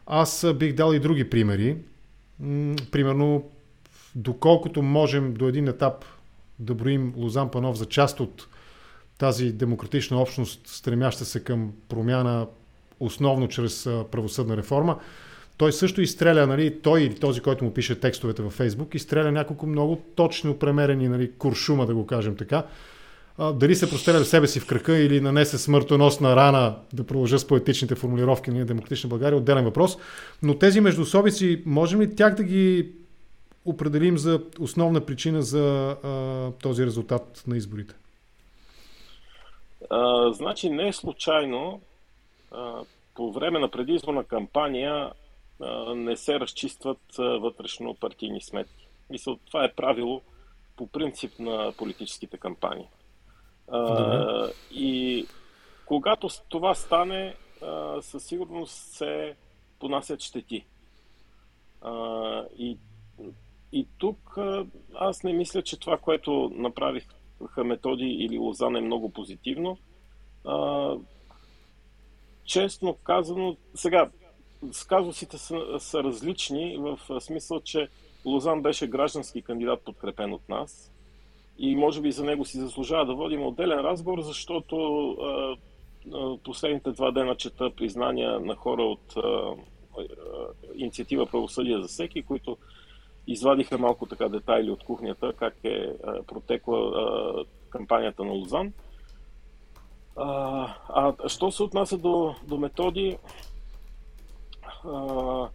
[0.08, 1.78] Аз бих дал и други примери.
[2.92, 3.50] Примерно,
[4.16, 6.06] доколкото можем до един етап
[6.60, 8.48] да броим Лозан Панов за част от
[9.18, 12.48] тази демократична общност, стремяща се към промяна
[13.00, 15.00] основно чрез правосъдна реформа.
[15.62, 19.68] Той също изстреля, нали, той или този, който му пише текстовете във Фейсбук, изстреля няколко
[19.68, 22.64] много точно премерени нали, куршума, да го кажем така.
[23.38, 27.48] А, дали се простреля себе си в кръка или нанесе смъртоносна рана, да продължа с
[27.48, 29.98] поетичните формулировки на Демократична България, отделен въпрос.
[30.44, 32.92] Но тези междуособици, можем ли тях да ги
[33.66, 37.96] определим за основна причина за а, този резултат на изборите?
[39.90, 41.82] А, значи не е случайно
[42.52, 42.74] а,
[43.16, 45.12] по време на предизборна кампания
[45.96, 48.88] не се разчистват вътрешно партийни сметки.
[49.10, 50.22] Мисля, това е правило
[50.76, 52.88] по принцип на политическите кампании.
[53.68, 55.26] А, и
[55.86, 57.36] когато това стане,
[58.02, 59.36] със сигурност се
[59.80, 60.66] понасят щети.
[62.58, 62.78] И,
[63.72, 64.38] и тук
[64.96, 69.78] аз не мисля, че това, което направиха Методи или Лозан е много позитивно.
[72.44, 74.10] Честно казано, сега,
[74.72, 77.88] сказусите са, са различни в смисъл, че
[78.26, 80.92] Лозан беше граждански кандидат, подкрепен от нас.
[81.58, 85.58] И може би за него си заслужава да водим отделен разговор, защото а,
[86.14, 89.56] а, последните два дена чета признания на хора от а,
[90.76, 92.58] инициатива Правосъдие за всеки, които
[93.28, 95.94] извадиха малко така детайли от кухнята, как е
[96.28, 98.74] протекла кампанията на Лозан.
[100.16, 103.18] А, а що се отнася до, до методи,
[104.86, 105.50] а,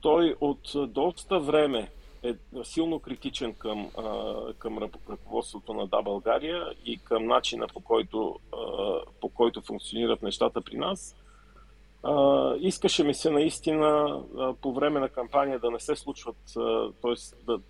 [0.00, 1.90] той от доста време
[2.22, 3.90] е силно критичен към,
[4.58, 4.78] към
[5.10, 8.38] ръководството на Да България и към начина по който,
[9.20, 11.16] по който функционират нещата при нас.
[12.60, 14.20] Искаше ми се наистина
[14.62, 16.36] по време на кампания да не се случват,
[17.02, 17.44] т.е.
[17.46, 17.60] Да,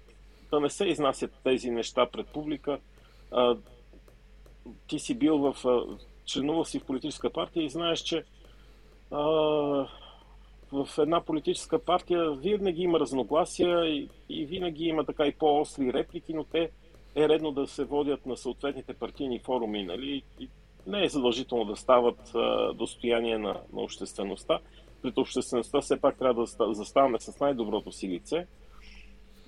[0.51, 2.79] да не се изнасят тези неща пред публика.
[4.87, 5.57] Ти си бил в
[6.29, 8.25] членувал си в политическа партия и знаеш, че
[10.73, 16.35] в една политическа партия винаги има разногласия и, и винаги има така и по-остри реплики,
[16.35, 16.71] но те
[17.17, 20.23] е редно да се водят на съответните партийни форуми, нали?
[20.41, 20.49] И
[20.87, 24.59] не е задължително да стават а, достояние на, на обществеността.
[25.03, 28.47] Пред обществеността все пак трябва да заставаме с най-доброто си лице.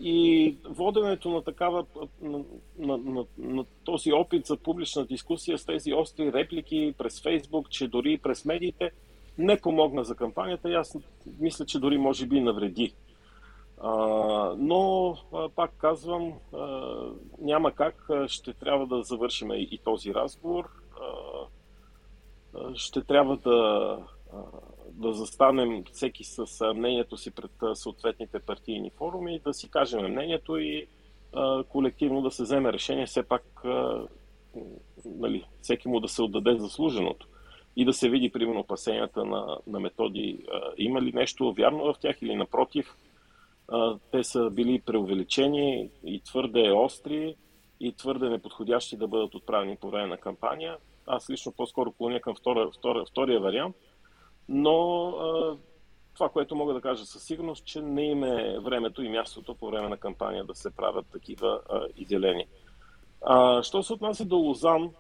[0.01, 1.87] И воденето на такава,
[2.23, 2.45] на,
[2.79, 7.89] на, на, на този опит за публична дискусия с тези остри реплики през Фейсбук, че
[7.89, 8.91] дори и през медиите–
[9.41, 10.99] не помогна за кампанията и аз
[11.41, 12.95] мисля, че дори може би навреди.
[13.83, 13.95] А,
[14.59, 16.91] но, а, пак казвам, а,
[17.39, 18.09] няма как.
[18.27, 20.69] Ще трябва да завършим и, и този разговор.
[21.01, 23.99] А, ще трябва да,
[25.01, 30.87] да застанем всеки с мнението си пред съответните партийни форуми, да си кажем мнението и
[31.33, 34.07] а, колективно да се вземе решение, все пак а,
[35.05, 37.27] нали, всеки му да се отдаде заслуженото
[37.77, 40.39] и да се види, примерно, опасенията на, на методи.
[40.53, 42.97] А, има ли нещо вярно в тях или напротив?
[43.69, 47.37] А, те са били преувеличени и твърде остри
[47.81, 50.77] и твърде неподходящи да бъдат отправени по време на кампания.
[51.07, 53.77] Аз лично по-скоро клоня към втора, втора, втория вариант,
[54.49, 55.57] но а,
[56.15, 59.71] това, което мога да кажа със сигурност, че не има е времето и мястото по
[59.71, 62.47] време на кампания да се правят такива а, изделения.
[63.27, 64.91] А, що се отнася до Лозан,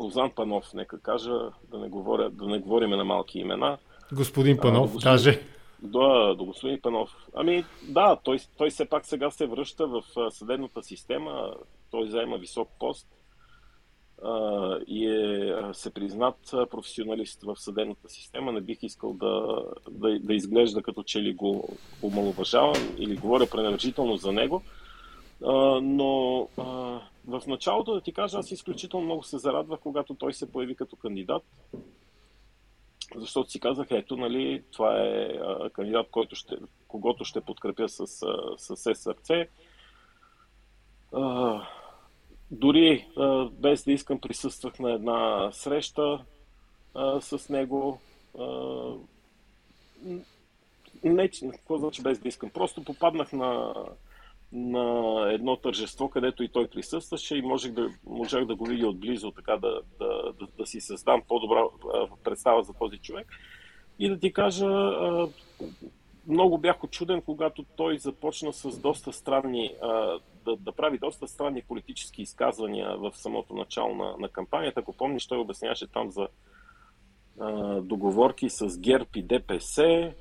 [0.00, 3.78] Лозан Панов, нека кажа, да не, говоря, да не говориме на малки имена.
[4.12, 5.42] Господин Панов, а, господин, каже.
[5.82, 7.16] Да, до господин Панов.
[7.34, 11.54] Ами да, той, той все пак сега се връща в съдебната система,
[11.90, 13.08] той заема висок пост
[14.86, 16.36] и е се признат
[16.70, 18.52] професионалист в съдебната система.
[18.52, 21.68] Не бих искал да, да, да изглежда като че ли го
[22.02, 24.62] омалуважавам или говоря пренебрежително за него.
[25.82, 26.48] Но
[27.26, 30.96] в началото да ти кажа, аз изключително много се зарадвах, когато той се появи като
[30.96, 31.42] кандидат.
[33.16, 35.40] Защото си казах, ето, нали, това е
[35.72, 36.56] кандидат, който ще,
[36.88, 39.48] когото ще подкрепя с, с, с сърце.
[42.52, 43.08] Дори
[43.52, 46.24] без да искам присъствах на една среща
[47.20, 48.00] с него.
[51.04, 52.50] Не, какво значи без да искам?
[52.50, 53.74] Просто попаднах на,
[54.52, 59.30] на едно тържество, където и той присъстваше и можех да, можех да го видя отблизо,
[59.30, 61.62] така да, да, да, да си създам по-добра
[62.24, 63.26] представа за този човек.
[63.98, 64.66] И да ти кажа,
[66.26, 69.74] много бях очуден, когато той започна с доста странни,
[70.44, 74.80] да, да прави доста странни политически изказвания в самото начало на, на кампанията.
[74.80, 76.28] Ако помниш, той обясняваше там за
[77.82, 80.12] договорки с ГЕРБ и ДПС,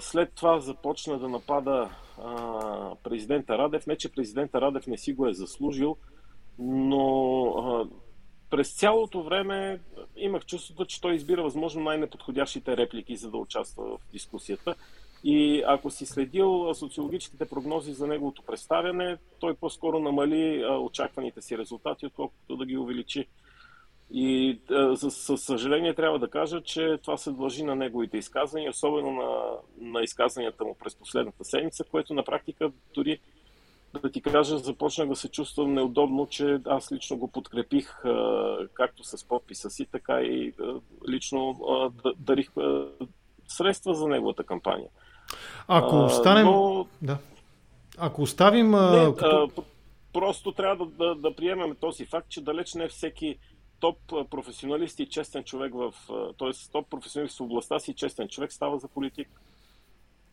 [0.00, 3.86] след това започна да напада а, президента Радев.
[3.86, 5.96] Не, че президента Радев не си го е заслужил,
[6.58, 7.88] но а,
[8.50, 9.80] през цялото време
[10.16, 14.74] имах чувството, че той избира възможно най-неподходящите реплики, за да участва в дискусията.
[15.24, 22.06] И ако си следил социологическите прогнози за неговото представяне, той по-скоро намали очакваните си резултати,
[22.06, 23.26] отколкото да ги увеличи.
[24.14, 24.58] И
[25.10, 30.02] със съжаление трябва да кажа, че това се дължи на неговите изказвания, особено на, на
[30.02, 33.20] изказванията му през последната седмица, което на практика дори
[34.02, 38.02] да ти кажа, започнах да се чувствам неудобно, че аз лично го подкрепих
[38.74, 40.52] както с подписа си, така и
[41.08, 41.56] лично
[42.16, 42.50] дарих
[43.48, 44.88] средства за неговата кампания.
[45.68, 46.44] Ако останем...
[46.44, 46.86] Но...
[47.02, 47.18] Да.
[47.98, 48.70] Ако оставим...
[48.70, 49.64] Не, като...
[50.12, 53.38] Просто трябва да, да, да приемем този факт, че далеч не всеки
[53.80, 53.96] топ
[54.30, 55.94] професионалист и честен човек в...
[56.38, 56.50] т.е.
[56.72, 59.28] топ професионалист в областта си честен човек става за политик.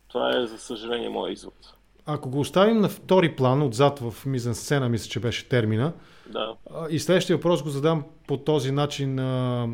[0.08, 1.74] Това е, за съжаление, моят извод.
[2.06, 5.94] Ако го оставим на втори план, отзад в мизен сцена, мисля, че беше термина,
[6.28, 6.56] да.
[6.90, 9.68] и следващия въпрос го задам по този начин а,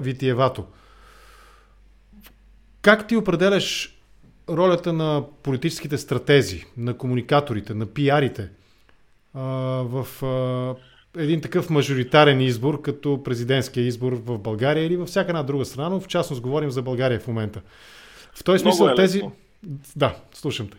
[0.00, 0.64] Витиевато.
[2.82, 3.95] Как ти определяш
[4.48, 8.48] ролята на политическите стратези, на комуникаторите, на пиарите
[9.34, 10.06] в
[11.16, 15.88] един такъв мажоритарен избор, като президентския избор в България или във всяка една друга страна,
[15.88, 17.62] но в частност говорим за България в момента.
[18.34, 19.22] В този смисъл е тези...
[19.96, 20.76] Да, слушам те.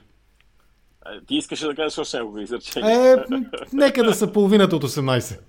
[1.27, 3.13] Ти искаш да кажеш още няколко изречения.
[3.13, 3.23] Е,
[3.73, 5.39] нека да са половината от 18.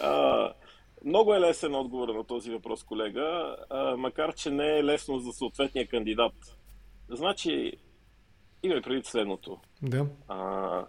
[0.00, 0.52] А,
[1.04, 5.32] много е лесен отговор на този въпрос, колега, а, макар че не е лесно за
[5.32, 6.32] съответния кандидат.
[7.10, 7.72] Значи,
[8.62, 9.58] има преди следното.
[9.82, 10.06] Да.
[10.28, 10.86] А,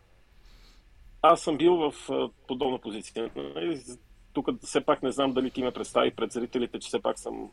[1.22, 1.94] аз съм бил в
[2.48, 3.30] подобна позиция.
[4.34, 7.50] Тук все пак не знам дали ти ме представи пред зрителите, че все пак съм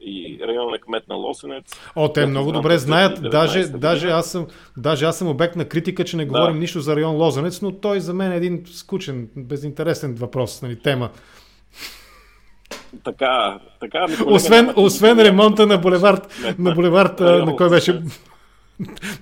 [0.00, 1.72] и районен кмет на Лосенец.
[1.96, 3.30] О, те много добре знаят.
[3.30, 6.28] Даже, даже, аз съм, даже аз съм обект на критика, че не да.
[6.28, 10.78] говорим нищо за район Лозенец, но той за мен е един скучен, безинтересен въпрос, нали,
[10.78, 11.10] тема.
[13.04, 14.06] Така, така.
[14.06, 18.02] Ми, колега, освен, освен ремонта на булевард, на булевард, на кой беше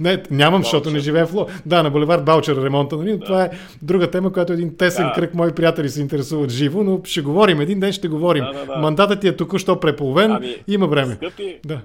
[0.01, 1.47] не, нямам, защото не живея в Ло.
[1.67, 3.19] Да, на Боливард Балчер ремонта, нали?
[3.19, 3.25] Да.
[3.25, 3.51] Това е
[3.83, 5.13] друга тема, която един тесен да.
[5.13, 7.61] кръг мои приятели се интересуват живо, но ще говорим.
[7.61, 8.45] Един ден ще говорим.
[8.45, 8.77] Да, да, да.
[8.77, 10.33] Мандатът ти е току-що преполовен.
[10.33, 11.15] Ами, има време.
[11.15, 11.81] Скъпи, да.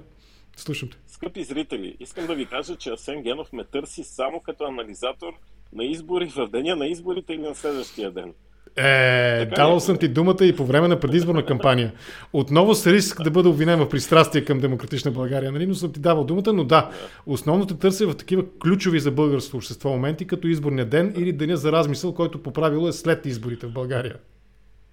[0.56, 0.96] Слушам те.
[1.06, 5.32] Скъпи зрители, искам да ви кажа, че Асен Генов ме търси само като анализатор
[5.72, 8.32] на избори в деня на изборите или на следващия ден.
[8.80, 11.92] Е, давал съм ти думата и по време на предизборна кампания.
[12.32, 15.66] Отново с риск да бъда обвинен в пристрастие към демократична България, нали?
[15.66, 16.90] но съм ти давал думата, но да,
[17.26, 21.56] основно те търся в такива ключови за българското общество моменти, като изборния ден или деня
[21.56, 24.14] за размисъл, който по правило е след изборите в България.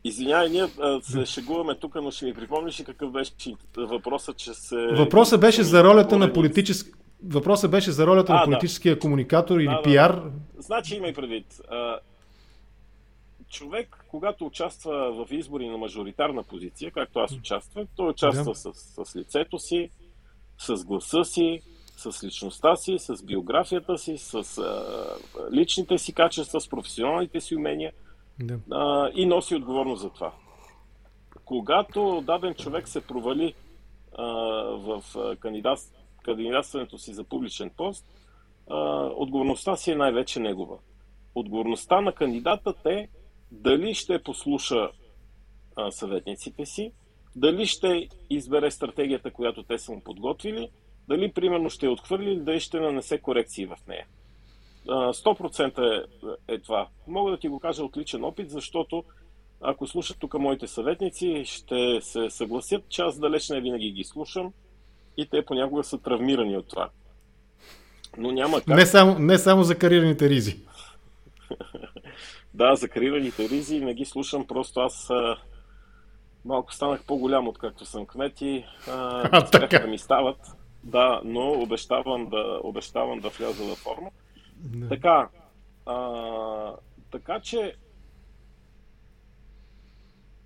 [0.04, 3.32] Извинявай, ние а, се шегуваме тук, но ще ми припомниш какъв беше
[3.78, 4.76] въпросът, че се...
[4.76, 6.91] Въпросът беше за ролята на политически...
[7.23, 9.00] Въпросът беше за ролята а, на политическия да.
[9.00, 10.13] комуникатор или да, пиар.
[10.13, 10.32] Да.
[10.60, 11.45] Значи имай предвид
[13.50, 18.56] човек, когато участва в избори на мажоритарна позиция, както аз участвах, той участва да.
[18.56, 18.74] с,
[19.06, 19.90] с лицето си,
[20.58, 21.62] с гласа си,
[21.98, 24.86] с личността си, с биографията си, с а,
[25.52, 27.92] личните си качества, с професионалните си умения
[28.40, 28.60] да.
[28.72, 30.34] а, и носи отговорност за това.
[31.46, 33.54] Когато даден човек се провали
[34.18, 34.24] а,
[34.78, 35.04] в
[35.40, 35.80] кандидат,
[36.24, 38.06] кандидатстването си за публичен пост,
[38.70, 38.76] а,
[39.16, 40.78] отговорността си е най-вече негова.
[41.36, 43.08] Отговорността на кандидатът е
[43.52, 44.90] дали ще послуша
[45.76, 46.92] а, съветниците си,
[47.36, 50.70] дали ще избере стратегията, която те са му подготвили,
[51.08, 54.06] дали примерно ще я отхвърли или дали ще нанесе корекции в нея.
[54.88, 56.08] 100%
[56.50, 56.88] е, е това.
[57.08, 59.04] Мога да ти го кажа от личен опит, защото
[59.62, 64.54] ако слушат тук моите съветници, ще се съгласят, че аз далеч не винаги ги слушам
[65.18, 66.90] и те понякога са травмирани от това.
[68.18, 68.68] Но няма как.
[68.68, 70.60] Не само, не само за карираните ризи.
[72.58, 75.38] Да, за карираните ризи не ги слушам, просто аз а,
[76.46, 78.91] малко станах по-голям, откакто съм кмет и а,
[79.32, 79.80] а, така.
[79.80, 80.38] да ми стават.
[80.84, 84.10] Да, но обещавам да, обещавам да вляза във форма.
[84.74, 84.88] Не.
[84.88, 85.30] Така,
[85.86, 86.74] а,
[87.12, 87.76] така че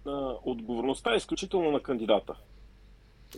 [0.07, 2.35] а, отговорността е изключително на кандидата.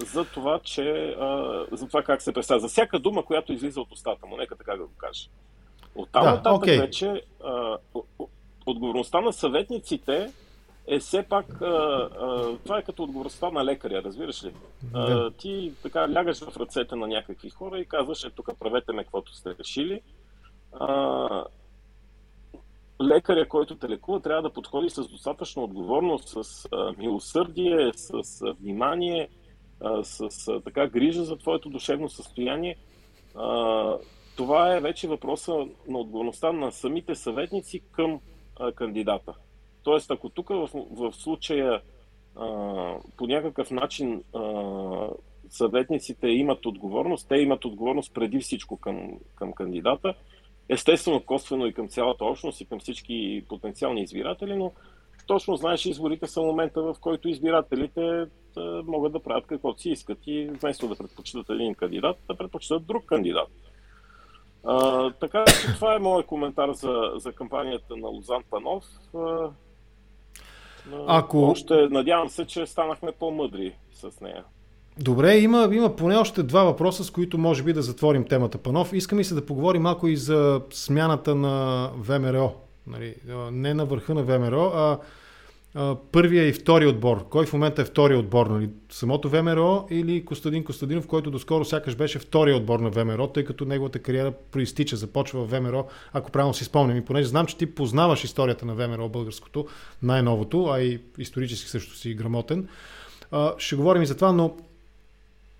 [0.05, 2.59] За това, че, а, за това как се представя.
[2.59, 5.29] За всяка дума, която излиза от устата му, нека така да го кажа.
[5.95, 6.79] От там да, нататък okay.
[6.79, 7.77] вече а,
[8.65, 10.33] отговорността на съветниците
[10.87, 14.53] е все пак, а, а, това е като отговорността на лекаря, разбираш ли?
[14.93, 19.03] А, ти така лягаш в ръцете на някакви хора и казваш, е тук правете ме
[19.03, 20.01] каквото сте решили.
[20.79, 21.45] А,
[23.01, 28.53] лекаря, който те лекува, трябва да подходи с достатъчно отговорност, с а, милосърдие, с а,
[28.53, 29.29] внимание,
[29.81, 32.75] а, с а, така грижа за твоето душевно състояние.
[33.35, 33.97] А,
[34.35, 38.19] това е вече въпроса на отговорността на самите съветници към
[38.59, 39.33] а, кандидата.
[39.83, 41.81] Тоест, ако тук в, в случая
[42.35, 42.45] а,
[43.17, 45.09] по някакъв начин а,
[45.49, 50.13] съветниците имат отговорност, те имат отговорност преди всичко към, към кандидата,
[50.69, 54.71] естествено, косвено и към цялата общност и към всички потенциални избиратели, но
[55.27, 58.25] точно знаеш, изборите са момента, в който избирателите
[58.85, 63.05] могат да правят каквото си искат и вместо да предпочитат един кандидат, да предпочитат друг
[63.05, 63.47] кандидат.
[64.63, 68.83] А, така че това е моят коментар за, за кампанията на Лозан Панов.
[69.15, 69.49] А,
[71.07, 71.43] Ако...
[71.43, 74.43] Още надявам се, че станахме по-мъдри с нея.
[74.99, 78.93] Добре, има, има поне още два въпроса, с които може би да затворим темата Панов.
[78.93, 82.55] Искам и се да поговорим малко и за смяната на ВМРО.
[82.87, 83.15] Нали,
[83.51, 84.97] не на върха на ВМРО, а
[86.11, 87.29] първия и втори отбор.
[87.29, 88.47] Кой в момента е втория отбор?
[88.47, 88.69] Нали?
[88.89, 93.65] Самото ВМРО или Костадин Костадинов, който доскоро сякаш беше втория отбор на ВМРО, тъй като
[93.65, 96.97] неговата кариера проистича, започва в ВМРО, ако правилно си спомням.
[96.97, 99.67] И понеже знам, че ти познаваш историята на ВМРО българското,
[100.03, 102.67] най-новото, а и исторически също си грамотен,
[103.57, 104.55] ще говорим и за това, но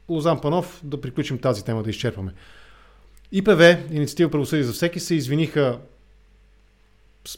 [0.09, 2.34] Лозан Панов, да приключим тази тема, да изчерпаме.
[3.32, 5.80] ИПВ, Инициатива правосъдие за всеки, се извиниха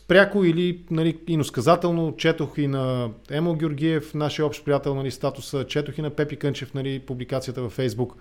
[0.08, 2.16] пряко или нали, иносказателно.
[2.18, 6.74] Четох и на Емо Георгиев, нашия общ приятел, нали, статуса, четох и на Пепи Кънчев,
[6.74, 8.16] нали, публикацията във Фейсбук.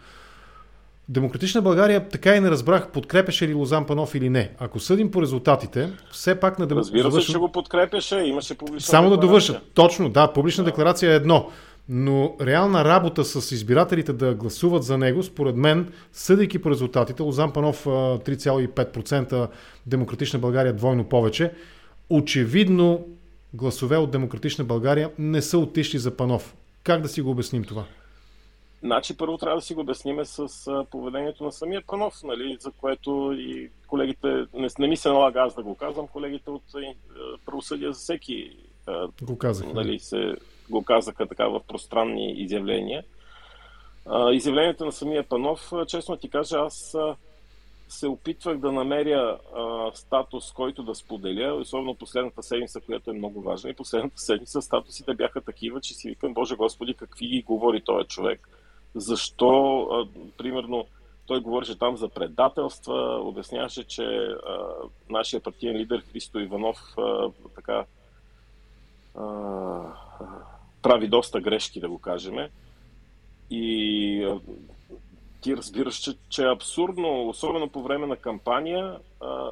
[1.08, 4.50] Демократична България така и не разбрах подкрепеше ли Лозан Панов или не.
[4.58, 7.04] Ако съдим по резултатите, все пак на демократична...
[7.04, 9.60] Разбира се, че го подкрепяше, имаше публична Само да довърша.
[9.74, 10.70] Точно, да, публична да.
[10.70, 11.50] декларация е едно.
[11.88, 17.52] Но реална работа с избирателите да гласуват за него, според мен, съдейки по резултатите, Лозан
[17.52, 19.48] Панов 3,5%,
[19.86, 21.52] Демократична България двойно повече,
[22.10, 23.06] очевидно
[23.54, 26.56] гласове от Демократична България не са отишли за Панов.
[26.82, 27.84] Как да си го обясним това?
[28.82, 30.48] Значи първо трябва да си го обясниме с
[30.90, 35.54] поведението на самия Панов, нали, за което и колегите, не, не ми се налага аз
[35.54, 36.62] да го казвам, колегите от
[37.46, 38.56] правосъдие за всеки
[39.22, 40.34] го казах, нали, се
[40.70, 43.04] го казаха така в пространни изявления.
[44.32, 46.96] изявленията на самия Панов, честно ти кажа, аз
[47.88, 49.38] се опитвах да намеря
[49.94, 53.70] статус, който да споделя, особено последната седмица, която е много важна.
[53.70, 58.08] И последната седмица статусите бяха такива, че си викам, Боже Господи, какви ги говори този
[58.08, 58.48] човек.
[58.94, 60.08] Защо,
[60.38, 60.86] примерно,
[61.26, 64.58] той говореше там за предателства, обясняваше, че а,
[65.10, 67.84] нашия партиен лидер Христо Иванов а, така
[70.84, 72.36] прави доста грешки, да го кажем.
[73.50, 74.38] И
[75.40, 78.98] ти разбираш, че, че е абсурдно, особено по време на кампания,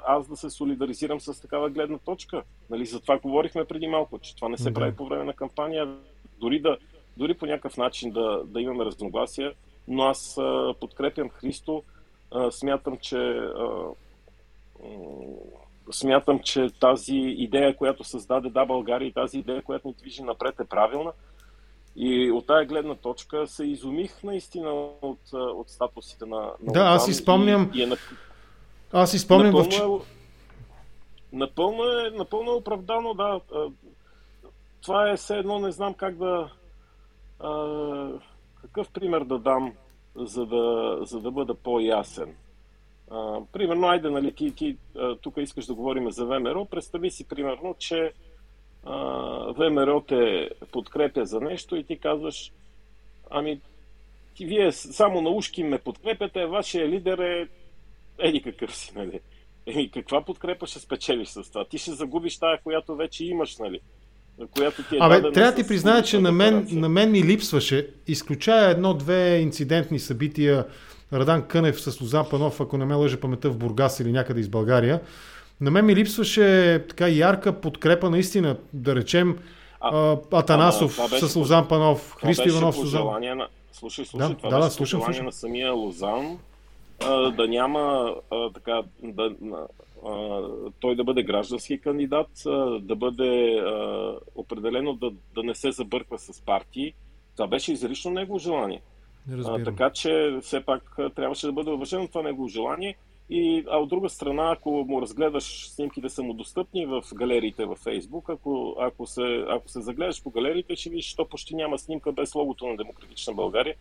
[0.06, 2.42] аз да се солидаризирам с такава гледна точка.
[2.70, 4.74] Нали, за това говорихме преди малко, че това не се да.
[4.74, 5.94] прави по време на кампания.
[6.40, 6.76] Дори, да,
[7.16, 9.52] дори по някакъв начин да, да имаме разногласия,
[9.88, 10.38] но аз
[10.80, 11.82] подкрепям Христо.
[12.50, 13.40] Смятам, че
[15.90, 20.60] смятам, че тази идея, която създаде Да България и тази идея, която ни движи напред
[20.60, 21.12] е правилна.
[21.96, 24.70] И от тая гледна точка се изумих наистина
[25.02, 27.70] от, от статусите на, на Да, аз си спомням.
[27.74, 27.96] И, и е на...
[28.92, 30.02] Аз си спомням напълно, в...
[30.02, 30.06] е,
[31.32, 33.40] напълно, е, напълно е оправдано, да.
[34.82, 36.50] Това е все едно, не знам как да.
[37.40, 38.08] А,
[38.62, 39.72] какъв пример да дам,
[40.16, 42.34] за да, за да бъда по-ясен.
[43.10, 44.76] А, примерно, айде, нали, ти, ти
[45.20, 46.64] тук искаш да говорим за ВМРО.
[46.64, 48.12] Представи си, примерно, че
[49.56, 52.52] ВМРО те подкрепя за нещо и ти казваш,
[53.30, 53.60] ами,
[54.34, 57.48] ти вие само на ушки ме подкрепяте, вашия лидер е
[58.18, 59.20] еди какъв си, нали?
[59.66, 61.64] Еми, каква подкрепа ще спечелиш с това?
[61.64, 63.80] Ти ще загубиш тая, която вече имаш, нали?
[64.50, 67.88] Която ти е Абе, трябва да ти призная, че на мен, на мен ми липсваше,
[68.06, 70.66] изключая едно-две инцидентни събития,
[71.12, 74.48] Радан Кънев с Лозан Панов, ако не ме лъжа паметта в Бургас или някъде из
[74.48, 75.00] България,
[75.60, 79.38] на мен ми липсваше така ярка подкрепа наистина, да речем
[79.80, 83.06] а, Атанасов а, с Лозан Панов, Христо Иванов с Лозан.
[83.22, 83.48] На...
[83.72, 85.26] Слушай, слушай, да, това да, беше да, слушам, слушам.
[85.26, 86.38] на самия Лозан
[87.04, 89.30] а, да няма а, така, да,
[90.06, 90.40] а,
[90.80, 96.18] той да бъде граждански кандидат, а, да бъде а, определено да, да не се забърква
[96.18, 96.94] с партии.
[97.36, 98.82] Това беше изрично негово желание.
[99.30, 102.96] А, така че все пак трябваше да бъде уважено това негово желание.
[103.30, 107.78] И, а от друга страна, ако му разгледаш снимките са му достъпни в галериите във
[107.78, 112.12] Фейсбук, ако, ако, се, ако се загледаш по галериите, ще видиш, то почти няма снимка
[112.12, 113.74] без логото на Демократична България.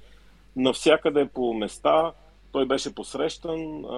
[0.56, 2.12] Навсякъде по места
[2.52, 3.98] той беше посрещан а,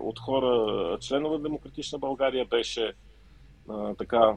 [0.00, 2.92] от хора, членове на Демократична България, беше
[3.68, 4.36] а, така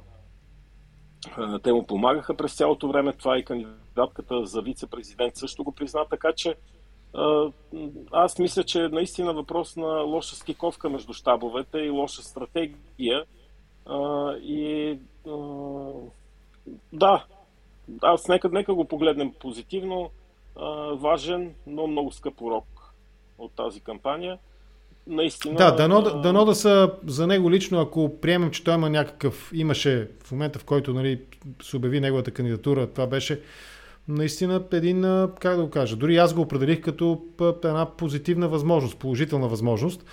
[1.63, 3.13] те му помагаха през цялото време.
[3.13, 6.55] Това и кандидатката за вице-президент също го призна, така че
[8.11, 13.25] аз мисля, че е наистина въпрос на лоша стиковка между щабовете и лоша стратегия.
[14.41, 14.97] И
[16.93, 17.25] да,
[18.01, 20.09] аз нека, нека го погледнем позитивно.
[20.93, 22.93] Важен, но много скъп урок
[23.37, 24.39] от тази кампания.
[25.07, 25.55] Наистина...
[25.55, 30.07] Да, дано, дано да са за него лично, ако приемем, че той има някакъв, имаше
[30.23, 31.21] в момента, в който нали,
[31.63, 33.41] се обяви неговата кандидатура, това беше
[34.07, 35.01] наистина един,
[35.39, 37.21] как да го кажа, дори аз го определих като
[37.63, 40.05] една позитивна възможност, положителна възможност.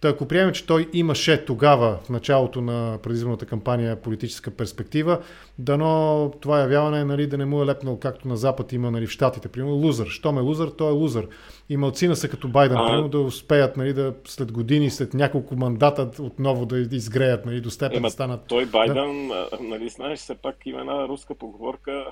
[0.00, 5.18] Та ако приемем, че той имаше тогава, в началото на предизборната кампания, политическа перспектива,
[5.58, 9.10] дано това явяване нали, да не му е лепнал както на Запад има нали, в
[9.10, 9.48] Штатите.
[9.48, 10.06] Примерно лузър.
[10.06, 11.28] Щом е лузър, той е лузър.
[11.68, 12.86] И малцина са като Байден, а...
[12.86, 17.70] примерно, да успеят нали, да след години, след няколко мандата отново да изгреят нали, до
[17.70, 18.40] степен да станат.
[18.46, 19.48] Той Байден, да.
[19.60, 22.04] нали, знаеш, все пак има една руска поговорка,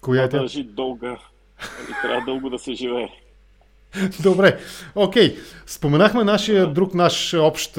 [0.00, 1.18] Коя е дължи дълга
[1.90, 3.08] и трябва дълго да се живее.
[4.22, 4.58] Добре,
[4.94, 5.34] окей.
[5.34, 5.38] Okay.
[5.66, 7.78] Споменахме нашия друг наш общ,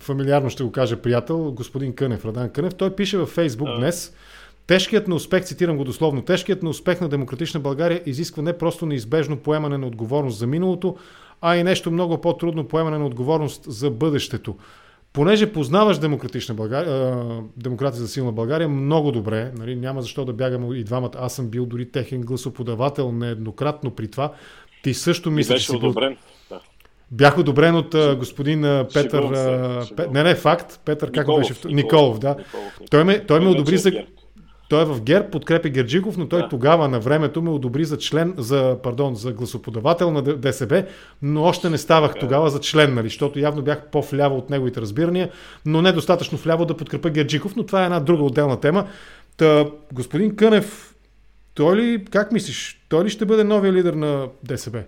[0.00, 2.74] фамилиарно ще го кажа, приятел, господин Кънев, Радан Кънев.
[2.74, 3.76] Той пише във Фейсбук а.
[3.76, 4.12] днес,
[4.66, 8.86] Тежкият на успех, цитирам го дословно, тежкият на успех на Демократична България изисква не просто
[8.86, 10.96] неизбежно поемане на отговорност за миналото,
[11.40, 14.56] а и нещо много по-трудно поемане на отговорност за бъдещето.
[15.12, 17.16] Понеже познаваш Демократична България,
[17.56, 21.48] Демократи за силна България много добре, нали, няма защо да бягам и двамата, аз съм
[21.48, 24.32] бил дори техен гласоподавател нееднократно при това,
[24.84, 26.16] ти също мислиш, че си одобрен.
[26.50, 26.60] Да.
[27.10, 29.34] Бях одобрен от а, господин а, Петър.
[29.84, 30.06] Се, Пе...
[30.06, 30.80] Не, не, факт.
[30.84, 31.52] Петър, как беше?
[31.52, 32.28] Николов, Николов да.
[32.28, 32.72] Николов.
[32.90, 33.92] Той ме, той ме одобри за.
[34.68, 36.48] Той е в ГЕР, подкрепя Герджиков, но той да.
[36.48, 40.84] тогава на времето ме одобри за член, за, пардон, за гласоподавател на ДСБ,
[41.22, 42.18] но още не ставах да.
[42.18, 45.30] тогава за член, нали, защото явно бях по-вляво от неговите разбирания,
[45.66, 48.86] но не достатъчно вляво да подкрепя Герджиков, но това е една друга отделна тема.
[49.36, 50.93] Та, господин Кънев,
[51.54, 54.82] той ли, как мислиш, той ли ще бъде новия лидер на ДСБ?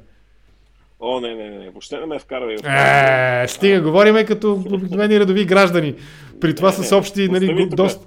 [1.01, 2.53] О, не, не, не, въобще не ме вкарва.
[3.43, 5.95] Е, стига, говориме като обикновени редови граждани.
[6.41, 8.07] При това не, с общи, нали, доста...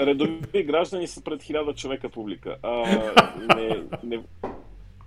[0.00, 2.56] Редови граждани са пред хиляда човека публика.
[2.62, 2.70] А,
[3.56, 4.20] не, не,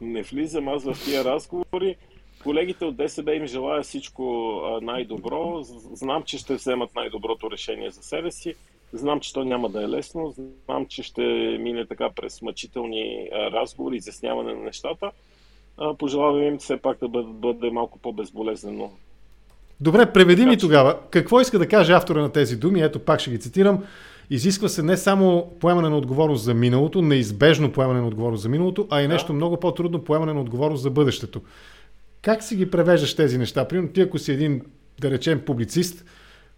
[0.01, 1.95] не влизам аз в тия разговори.
[2.43, 5.59] Колегите от ДСБ им желая всичко най-добро.
[5.93, 8.55] Знам, че ще вземат най-доброто решение за себе си.
[8.93, 10.33] Знам, че то няма да е лесно,
[10.65, 11.21] знам, че ще
[11.59, 15.11] мине така през мъчителни разговори, изясняване на нещата.
[15.97, 18.91] Пожелавам им все пак да бъде, бъде малко по-безболезнено.
[19.81, 20.97] Добре, преведи ми тогава.
[21.09, 22.81] Какво иска да каже автора на тези думи?
[22.81, 23.83] Ето пак ще ги цитирам.
[24.29, 28.87] Изисква се не само поемане на отговорност за миналото, неизбежно поемане на отговорност за миналото,
[28.89, 29.33] а и нещо да.
[29.33, 31.41] много по-трудно поемане на отговорност за бъдещето.
[32.21, 33.67] Как си ги превеждаш тези неща?
[33.67, 34.61] Примерно ти ако си един,
[34.99, 36.05] да речем, публицист,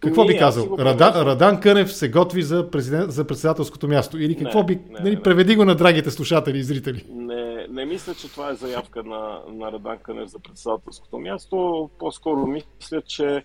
[0.00, 0.76] какво би казал?
[0.78, 4.18] Радан, Радан Кънев се готви за, президент, за председателското място.
[4.18, 4.74] Или какво не, би...
[4.74, 7.04] Не, нали, не, преведи го на драгите слушатели и зрители.
[7.10, 11.90] Не, не мисля, че това е заявка на, на Радан Кънев за председателското място.
[11.98, 13.44] По-скоро мисля, че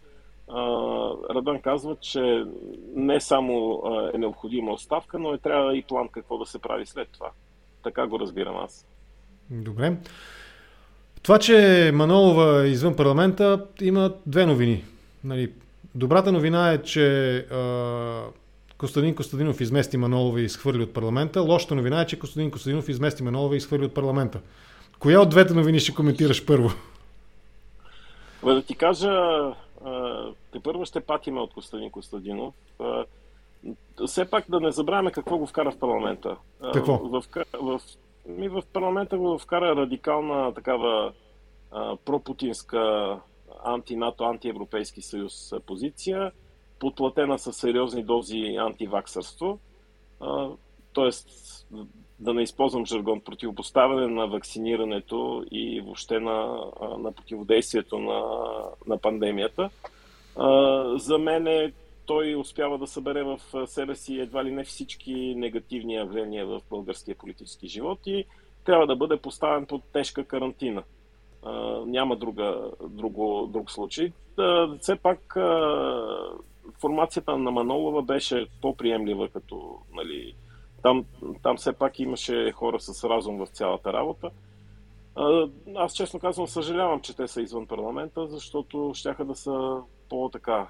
[0.50, 0.60] а,
[1.36, 2.44] Радан казва, че
[2.96, 6.86] не само а, е необходима оставка, но е трябва и план какво да се прави
[6.86, 7.30] след това.
[7.84, 8.86] Така го разбирам аз.
[9.50, 9.98] Добре.
[11.24, 14.84] Това, че Манолова е извън парламента, има две новини.
[15.24, 15.52] Нали,
[15.96, 18.24] Добрата новина е, че а,
[18.78, 21.42] Костадин Костадинов измести Манолова и изхвърли от парламента.
[21.42, 24.42] Лошата новина е, че Костадин Костадинов измести Манолова и изхвърли от парламента.
[25.00, 26.70] Коя от двете новини ще коментираш първо?
[28.44, 29.42] Бе, да ти кажа,
[30.52, 32.54] те първо ще патиме от Костадин Костадинов.
[34.06, 36.36] Все пак да не забравяме какво го вкара в парламента.
[36.74, 36.98] Какво?
[36.98, 37.82] В, в, в,
[38.28, 41.14] ми в парламента го вкара радикална такава
[42.06, 43.18] пропутинска
[43.66, 46.32] анти-НАТО, анти-Европейски съюз позиция,
[46.80, 49.60] подплатена с сериозни дози антиваксърство.
[50.94, 51.28] Тоест,
[52.20, 56.66] да не използвам жаргон, противопоставяне на вакцинирането и въобще на,
[56.98, 58.24] на противодействието на,
[58.88, 59.70] на пандемията.
[60.96, 61.74] За мен е,
[62.06, 67.16] той успява да събере в себе си едва ли не всички негативни явления в българския
[67.16, 68.26] политически живот и
[68.64, 70.84] трябва да бъде поставен под тежка карантина
[71.86, 74.12] няма друга, друго, друг случай.
[74.36, 75.38] Да, все пак
[76.82, 80.36] формацията на Манолова беше по-приемлива, като нали,
[80.84, 81.06] там,
[81.44, 84.30] там все пак имаше хора с разум в цялата работа.
[85.76, 90.68] Аз честно казвам съжалявам, че те са извън парламента, защото щяха да са по-така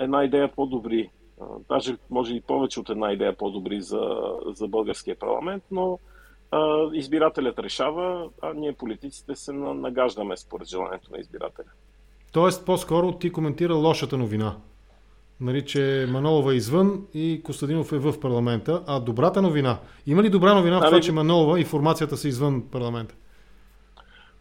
[0.00, 1.10] една идея по-добри.
[1.68, 5.98] Даже може и повече от една идея по-добри за, за българския парламент, но
[6.92, 11.66] избирателят решава, а ние политиците се нагаждаме според желанието на избирателя.
[12.32, 14.56] Тоест, по-скоро ти коментира лошата новина.
[15.40, 18.82] Нали, че Манолова е извън и Костадинов е в парламента.
[18.86, 19.78] А добрата новина?
[20.06, 23.14] Има ли добра новина в това, ами- че Манолова и формацията са извън парламента?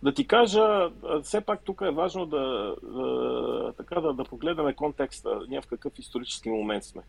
[0.03, 0.89] Да ти кажа,
[1.23, 5.99] все пак тук е важно да, да, така, да, да погледаме контекста, ние в какъв
[5.99, 7.01] исторически момент сме.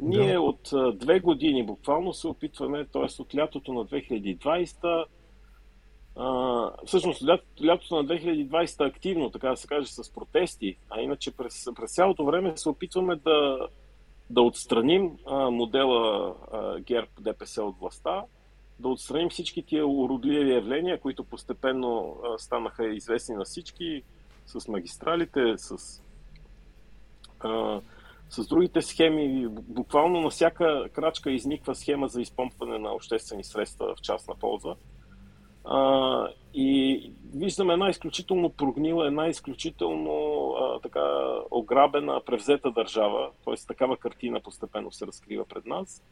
[0.00, 0.40] Ние да.
[0.40, 3.22] от две години буквално се опитваме, т.е.
[3.22, 5.04] от лятото на 2020
[6.16, 11.36] А, всъщност, лято, лятото на 2020 активно, така да се каже, с протести, а иначе
[11.36, 13.68] през, през цялото време се опитваме да,
[14.30, 18.24] да отстраним а, модела а, ГЕРБ ДПС от властта,
[18.78, 24.02] да отстраним всички тия уродливи явления, които постепенно а, станаха известни на всички,
[24.46, 26.02] с магистралите, с,
[27.40, 27.80] а,
[28.30, 29.48] с другите схеми.
[29.48, 34.74] Буквално на всяка крачка изниква схема за изпомпване на обществени средства в частна полза.
[35.64, 41.00] А, и виждаме една изключително прогнила, една изключително а, така
[41.50, 43.30] ограбена, превзета държава.
[43.44, 43.66] Т.е.
[43.68, 46.02] такава картина постепенно се разкрива пред нас.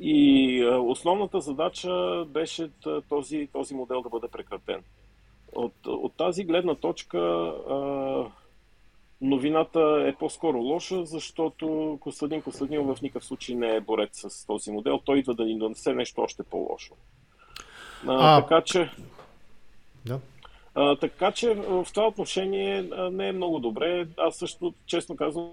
[0.00, 2.70] И а, основната задача беше
[3.08, 4.82] този, този модел да бъде прекратен.
[5.54, 8.24] От, от тази гледна точка а,
[9.22, 14.70] новината е по-скоро лоша, защото Костадин Костадинов в никакъв случай не е борец с този
[14.70, 15.00] модел.
[15.04, 16.94] Той идва да ни донесе нещо още по-лошо.
[18.06, 18.42] А, а...
[18.42, 18.90] Така че.
[20.04, 20.20] Да.
[20.74, 24.06] А, така че в това отношение не е много добре.
[24.16, 25.50] Аз също, честно казвам,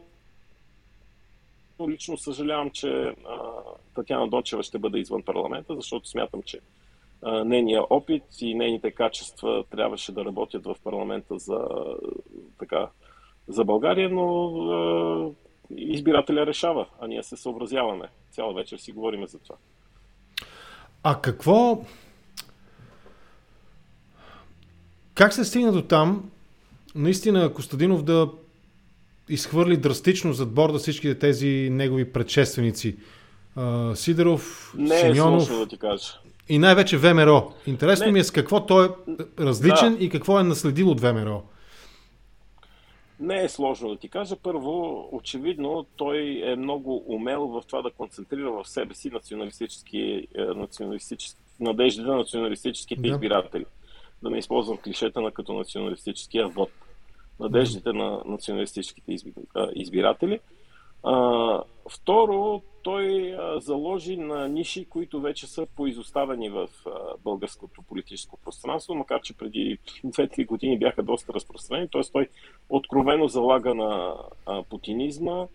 [1.89, 3.13] лично съжалявам, че а,
[3.95, 6.59] Татьяна Дончева ще бъде извън парламента, защото смятам, че
[7.21, 11.67] а, нейният опит и нейните качества трябваше да работят в парламента за,
[12.59, 12.87] така,
[13.49, 15.31] за България, но а,
[15.77, 18.07] избирателя решава, а ние се съобразяваме.
[18.31, 19.55] Цяла вечер си говориме за това.
[21.03, 21.81] А какво,
[25.19, 26.29] Как се стигна до там,
[26.95, 28.29] наистина Костадинов да
[29.29, 32.97] изхвърли драстично зад борда всички тези негови предшественици?
[33.93, 35.51] Сидоров, Не Симеонов...
[35.51, 36.07] е да ти кажа.
[36.49, 37.51] И най-вече ВМРО.
[37.67, 38.11] Интересно Не.
[38.11, 38.89] ми е с какво той е
[39.39, 40.03] различен да.
[40.03, 41.43] и какво е наследил от ВМРО.
[43.19, 44.35] Не е сложно да ти кажа.
[44.35, 50.41] Първо, очевидно, той е много умел в това да концентрира в себе си националистически, е,
[50.41, 53.07] националистически надежди на националистическите да.
[53.07, 53.65] избиратели
[54.23, 56.69] да не използвам клишета на като националистическия вод.
[57.39, 59.15] Надеждите на националистическите
[59.75, 60.39] избиратели.
[61.03, 66.91] А, второ, той а, заложи на ниши, които вече са поизоставени в а,
[67.23, 71.89] българското политическо пространство, макар че преди 2-3 години бяха доста разпространени.
[71.89, 72.01] Т.е.
[72.13, 72.27] той
[72.69, 75.47] откровено залага на а, путинизма,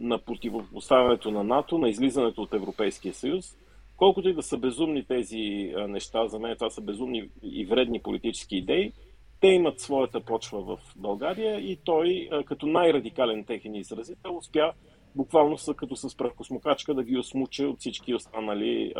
[0.00, 3.56] на противопоставянето на НАТО, на излизането от Европейския съюз
[3.98, 8.56] колкото и да са безумни тези неща, за мен това са безумни и вредни политически
[8.56, 8.92] идеи,
[9.40, 14.72] те имат своята почва в България и той, като най-радикален техен изразител, успя
[15.16, 18.94] буквално са като с прахосмокачка да ги осмуче от всички останали,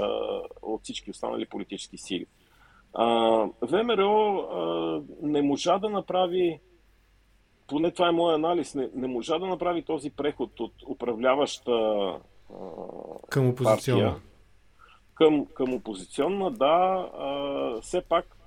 [0.62, 2.26] от всички останали политически сили.
[3.62, 4.48] ВМРО
[5.22, 6.60] не можа да направи,
[7.66, 11.72] поне това е моят анализ, не, не можа да направи този преход от управляваща
[13.28, 14.04] към опозиционна.
[14.04, 14.14] Партия,
[15.14, 17.06] към, към опозиционна, да,
[17.82, 18.37] все пак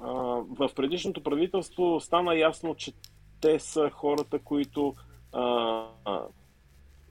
[0.00, 2.92] в предишното правителство стана ясно, че
[3.40, 4.94] те са хората, които
[5.32, 6.22] а, а,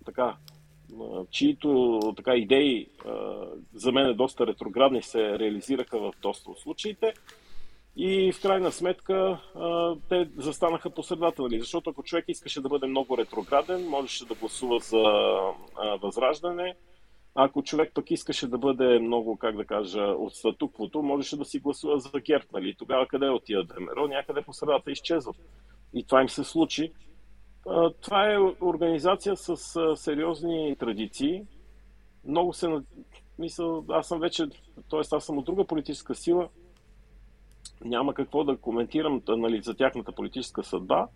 [0.05, 0.35] така,
[1.29, 7.13] чието така, идеи а, за мен е доста ретроградни се реализираха в доста от случаите.
[7.95, 11.59] И в крайна сметка а, те застанаха по средата, нали?
[11.59, 15.03] защото ако човек искаше да бъде много ретрограден, можеше да гласува за
[15.77, 16.75] а, възраждане,
[17.43, 21.59] ако човек пък искаше да бъде много, как да кажа, от статуквото, можеше да си
[21.59, 22.75] гласува за ГЕРБ, нали?
[22.75, 24.07] Тогава къде отива ВМРО?
[24.07, 25.35] Някъде по средата изчезват.
[25.93, 26.91] И това им се случи.
[28.01, 29.55] Това е организация с
[29.95, 31.43] сериозни традиции.
[32.25, 32.67] Много се...
[33.39, 34.47] Мисля, аз съм вече...
[34.89, 34.99] т.е.
[35.11, 36.49] аз съм от друга политическа сила.
[37.85, 41.07] Няма какво да коментирам нали, за тяхната политическа съдба.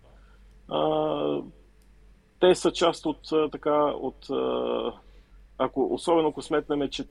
[2.40, 3.20] Те са част от,
[3.52, 4.26] така, от
[5.58, 7.04] ако, особено ако сметнем, че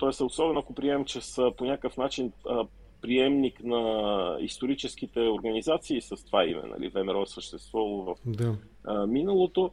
[0.00, 0.24] т.е.
[0.24, 2.66] особено ако приемем, че са по някакъв начин а,
[3.02, 8.56] приемник на историческите организации с това име, нали, ВМРО е съществувало в да.
[8.84, 9.70] а, миналото,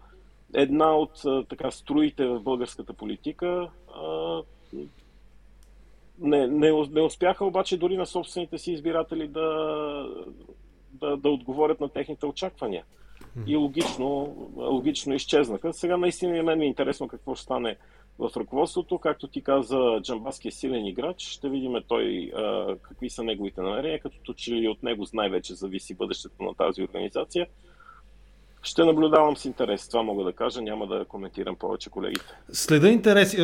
[0.53, 4.41] една от а, така струите в българската политика а,
[6.19, 9.49] не, не, не успяха обаче дори на собствените си избиратели да,
[10.91, 12.83] да, да отговорят на техните очаквания.
[13.47, 15.73] И логично, логично изчезнаха.
[15.73, 17.77] Сега наистина и мен ми е интересно какво ще стане
[18.19, 18.99] в ръководството.
[18.99, 21.21] Както ти каза, Джамбаски е силен играч.
[21.21, 22.31] Ще видим той
[22.81, 27.47] какви са неговите намерения, като че ли от него най-вече зависи бъдещето на тази организация.
[28.63, 29.87] Ще наблюдавам с интерес.
[29.87, 30.61] Това мога да кажа.
[30.61, 32.33] Няма да коментирам повече колегите.
[32.51, 33.37] Следа интерес,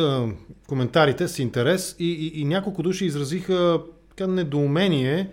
[0.68, 3.82] коментарите с интерес и, и, и няколко души изразиха
[4.20, 5.30] недоумение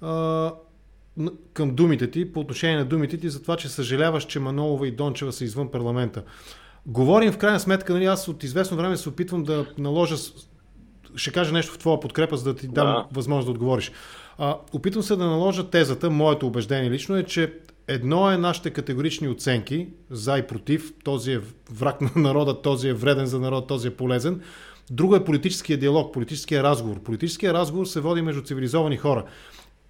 [0.00, 0.54] а,
[1.52, 4.90] към думите ти, по отношение на думите ти, за това, че съжаляваш, че Манолова и
[4.90, 6.22] Дончева са извън парламента.
[6.86, 10.16] Говорим в крайна сметка, нали, аз от известно време се опитвам да наложа
[11.14, 13.06] ще кажа нещо в твоя подкрепа, за да ти дам да.
[13.12, 13.92] възможност да отговориш.
[14.38, 17.52] А, опитвам се да наложа тезата, моето убеждение лично е, че
[17.88, 21.40] едно е нашите категорични оценки за и против, този е
[21.72, 24.40] враг на народа, този е вреден за народ, този е полезен.
[24.90, 27.00] Друго е политическия диалог, политическия разговор.
[27.00, 29.24] Политическия разговор се води между цивилизовани хора.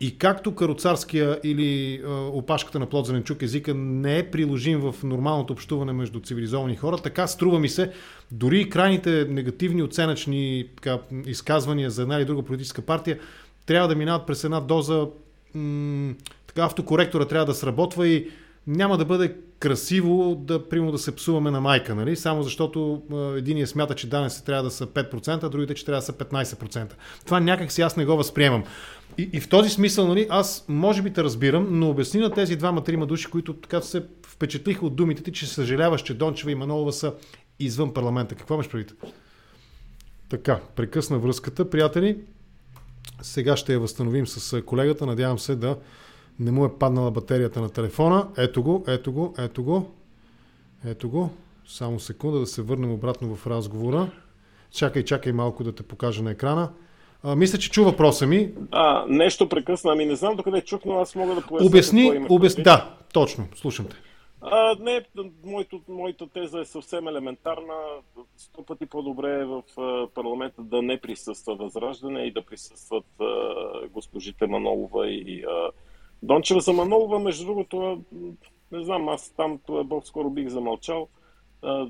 [0.01, 5.53] И както кароцарския или е, опашката на плод зеленчук езика не е приложим в нормалното
[5.53, 7.93] общуване между цивилизовани хора, така струва ми се,
[8.31, 13.19] дори и крайните негативни оценъчни така, изказвания за една или друга политическа партия
[13.67, 15.07] трябва да минават през една доза
[15.55, 16.15] м-
[16.47, 18.31] така автокоректора трябва да сработва и
[18.69, 22.17] няма да бъде красиво да, примерно, да се псуваме на майка, нали?
[22.17, 23.03] само защото
[23.37, 26.93] единия смята, че данъци трябва да са 5%, а другите, че трябва да са 15%.
[27.25, 28.65] Това някак си аз не го възприемам.
[29.19, 32.57] И, и в този смисъл, нали, аз може би те разбирам, но обясни на тези
[32.57, 36.93] двама-трима души, които така се впечатлиха от думите ти, че съжаляваш, че Дончева и Манолова
[36.93, 37.15] са
[37.59, 38.35] извън парламента.
[38.35, 38.93] Какво имаш предвид?
[40.29, 42.19] Така, прекъсна връзката, приятели.
[43.23, 45.07] Сега ще я възстановим с колегата.
[45.07, 45.77] Надявам се да
[46.41, 48.29] не му е паднала батерията на телефона.
[48.37, 49.91] Ето го, ето го, ето го.
[50.87, 51.31] Ето го.
[51.67, 54.11] Само секунда да се върнем обратно в разговора.
[54.71, 56.73] Чакай, чакай малко да те покажа на екрана.
[57.23, 58.53] А, мисля, че чу въпроса ми.
[58.71, 59.93] А, нещо прекъсна.
[59.93, 61.67] Ами не знам докъде чух, но аз мога да поясня.
[61.67, 62.63] Обясни, обясни.
[62.63, 63.49] Да, точно.
[63.55, 63.97] Слушам те.
[64.41, 65.05] А, не,
[65.45, 67.75] моето, моята теза е съвсем елементарна.
[68.37, 69.63] Сто пъти по-добре е в
[70.15, 73.25] парламента да не присъства Възраждане и да присъстват а,
[73.91, 75.71] госпожите Манолова и а,
[76.23, 78.03] Дончева за Манолова, между другото,
[78.73, 81.09] не знам, аз там това Бог скоро бих замълчал.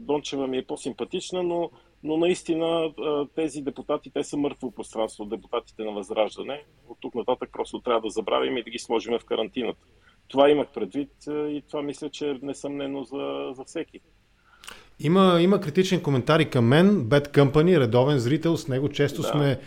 [0.00, 1.70] Дончева ми е по-симпатична, но,
[2.02, 2.92] но наистина
[3.34, 6.62] тези депутати, те са мъртво пространство, депутатите на Възраждане.
[6.88, 9.80] От тук нататък просто трябва да забравим и да ги сложим в карантината.
[10.28, 14.00] Това имах предвид и това мисля, че е несъмнено за, за всеки.
[15.00, 19.28] Има, има критичен коментар и към мен, Bad Company, редовен зрител, с него често да.
[19.28, 19.60] сме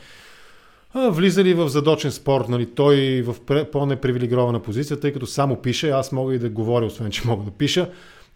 [0.96, 3.36] влизали в задочен спор, нали, той в
[3.72, 7.52] по-непривилегирована позиция, тъй като само пише, аз мога и да говоря, освен че мога да
[7.52, 7.90] пиша,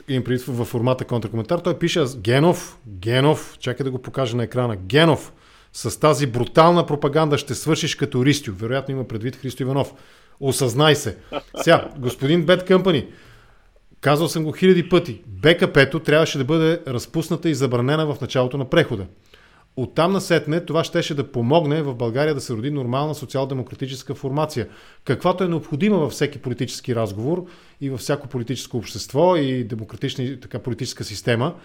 [0.07, 4.75] им предвид в формата контракоментар, той пише Генов, Генов, чакай да го покажа на екрана,
[4.75, 5.33] Генов,
[5.73, 8.51] с тази брутална пропаганда ще свършиш като Ристю.
[8.53, 9.93] Вероятно има предвид Христо Иванов.
[10.39, 11.17] Осъзнай се.
[11.61, 13.07] Сега, господин Бет Къмпани,
[14.01, 18.69] казал съм го хиляди пъти, БКП-то трябваше да бъде разпусната и забранена в началото на
[18.69, 19.05] прехода.
[19.77, 24.67] Оттам насетне това щеше да помогне в България да се роди нормална социал-демократическа формация,
[25.03, 27.45] каквато е необходима във всеки политически разговор
[27.81, 31.55] и във всяко политическо общество и демократична така, политическа система.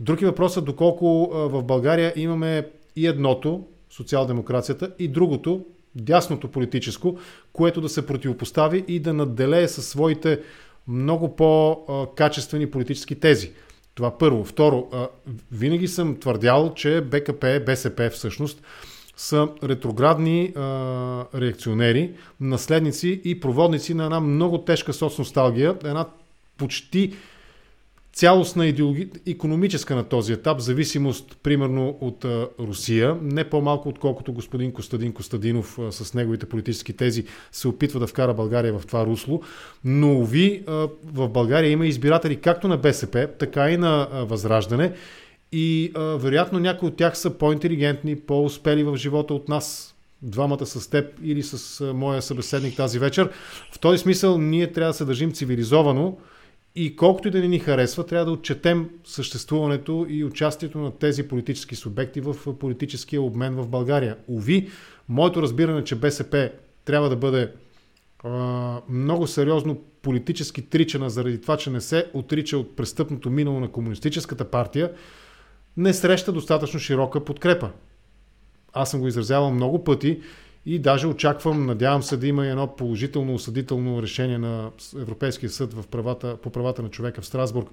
[0.00, 7.18] Друг е въпросът доколко в България имаме и едното, социал-демокрацията, и другото, дясното политическо,
[7.52, 10.40] което да се противопостави и да надделее със своите
[10.88, 13.52] много по-качествени политически тези.
[13.94, 14.44] Това първо.
[14.44, 14.88] Второ,
[15.52, 18.62] винаги съм твърдял, че БКП, БСП всъщност
[19.16, 20.60] са ретроградни а,
[21.34, 26.06] реакционери, наследници и проводници на една много тежка соцносталгия, една
[26.56, 27.14] почти
[28.14, 29.08] цялостна идеологи...
[29.26, 32.24] економическа на този етап зависимост, примерно от
[32.60, 38.34] Русия, не по-малко отколкото господин Костадин Костадинов с неговите политически тези се опитва да вкара
[38.34, 39.42] България в това русло.
[39.84, 40.62] Но ви
[41.04, 44.92] в България има избиратели както на БСП, така и на Възраждане
[45.52, 51.06] и вероятно някои от тях са по-интелигентни, по-успели в живота от нас, двамата с теб
[51.24, 53.30] или с моя събеседник тази вечер.
[53.72, 56.16] В този смисъл ние трябва да се държим цивилизовано,
[56.76, 61.28] и колкото и да не ни харесва, трябва да отчетем съществуването и участието на тези
[61.28, 64.16] политически субекти в политическия обмен в България.
[64.28, 64.70] Ови,
[65.08, 66.50] моето разбиране, че БСП
[66.84, 67.52] трябва да бъде
[68.24, 73.68] а, много сериозно политически тричана заради това, че не се отрича от престъпното минало на
[73.68, 74.92] Комунистическата партия,
[75.76, 77.70] не среща достатъчно широка подкрепа.
[78.72, 80.20] Аз съм го изразявал много пъти
[80.66, 85.86] и даже очаквам, надявам се да има едно положително осъдително решение на Европейския съд в
[85.86, 87.68] правата, по правата на човека в Страсбург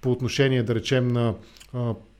[0.00, 1.34] по отношение, да речем, на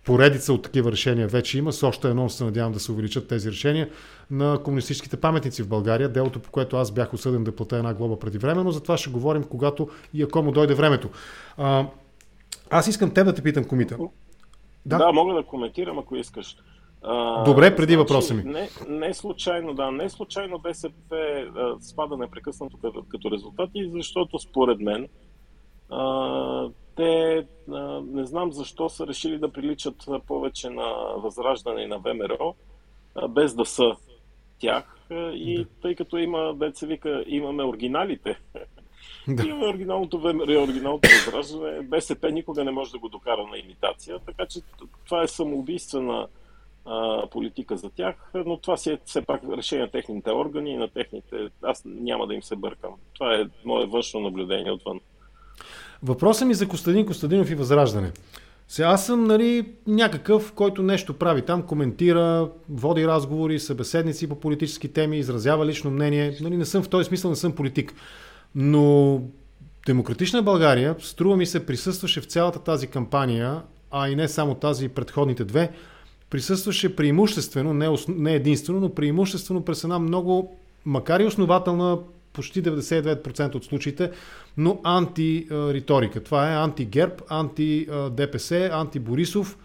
[0.04, 1.72] поредица от такива решения вече има.
[1.72, 3.88] С още едно се надявам да се увеличат тези решения
[4.30, 6.08] на комунистическите паметници в България.
[6.08, 8.96] Делото, по което аз бях осъден да плата една глоба преди време, но за това
[8.96, 11.10] ще говорим, когато и ако му дойде времето.
[12.70, 13.98] Аз искам теб да те питам, Комита.
[14.86, 14.98] Да?
[14.98, 16.56] да, мога да коментирам, ако искаш.
[17.44, 18.42] Добре, преди значи, въпроса ми.
[18.42, 21.16] Не, не случайно, да, не случайно БСП
[21.56, 25.08] а, спада непрекъснато като, като резултати, защото според мен
[25.90, 31.98] а, те а, не знам защо са решили да приличат повече на Възраждане и на
[31.98, 32.54] ВМРО,
[33.14, 33.96] а, без да са
[34.58, 34.92] тях.
[35.34, 38.38] И тъй като има, деца вика, имаме оригиналите,
[39.28, 39.46] да.
[39.46, 44.46] имаме оригиналното ВМРО оригиналното Възраждане, БСП никога не може да го докара на имитация, така
[44.46, 44.60] че
[45.04, 46.26] това е самоубийствена
[47.30, 50.88] политика за тях, но това си е все пак решение на техните органи и на
[50.88, 51.36] техните...
[51.62, 52.90] Аз няма да им се бъркам.
[53.14, 55.00] Това е мое външно наблюдение отвън.
[56.02, 58.12] Въпросът ми за Костадин Костадинов и Възраждане.
[58.68, 64.92] Сега аз съм нали, някакъв, който нещо прави там, коментира, води разговори, събеседници по политически
[64.92, 66.36] теми, изразява лично мнение.
[66.40, 67.94] Нали, не съм в този смисъл, не съм политик.
[68.54, 69.20] Но
[69.86, 74.88] Демократична България, струва ми се, присъстваше в цялата тази кампания, а и не само тази
[74.88, 75.72] предходните две,
[76.30, 81.98] присъстваше преимуществено, не, не единствено, но преимуществено през една много, макар и основателна,
[82.32, 84.10] почти 99% от случаите,
[84.56, 86.22] но антириторика.
[86.22, 89.56] Това е анти-герб, анти-ДПС, анти-Борисов.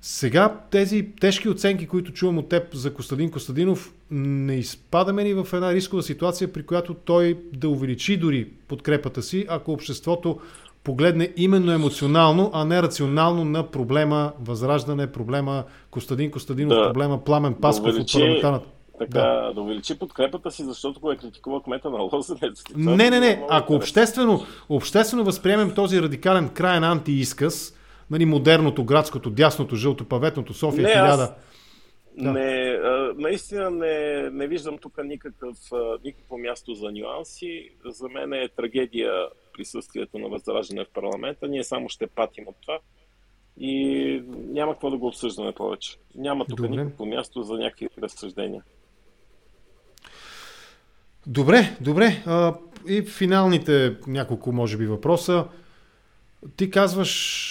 [0.00, 5.48] Сега тези тежки оценки, които чувам от теб за Костадин Костадинов, не изпадаме ли в
[5.52, 10.40] една рискова ситуация, при която той да увеличи дори подкрепата си, ако обществото
[10.84, 17.54] погледне именно емоционално, а не рационално на проблема Възраждане, проблема Костадин Костадинов, да, проблема Пламен
[17.54, 18.66] Пасков да увеличи, от парламентарната.
[18.98, 19.52] Така, да.
[19.54, 22.62] да увеличи подкрепата си, защото го е критикувал кмета на Лозенец.
[22.76, 23.44] Не, не, не.
[23.50, 27.76] Ако обществено, обществено възприемем този радикален крайен антиизказ,
[28.10, 31.08] нали, модерното, градското, дясното, жълто, паветното, София не, 1000...
[31.08, 31.32] Аз...
[32.18, 32.32] Да.
[32.32, 32.78] Не,
[33.16, 35.56] наистина не, не виждам тук никакъв,
[36.04, 37.70] никакво място за нюанси.
[37.86, 39.12] За мен е трагедия
[39.56, 41.48] присъствието на Възраждане в парламента.
[41.48, 42.78] Ние само ще патим от това
[43.56, 45.96] и няма какво да го обсъждаме повече.
[46.14, 46.70] Няма тук Добре.
[46.70, 48.62] никакво място за някакви разсъждения.
[51.26, 52.22] Добре, добре.
[52.26, 52.54] А,
[52.88, 55.46] и финалните няколко, може би, въпроса.
[56.56, 57.50] Ти казваш...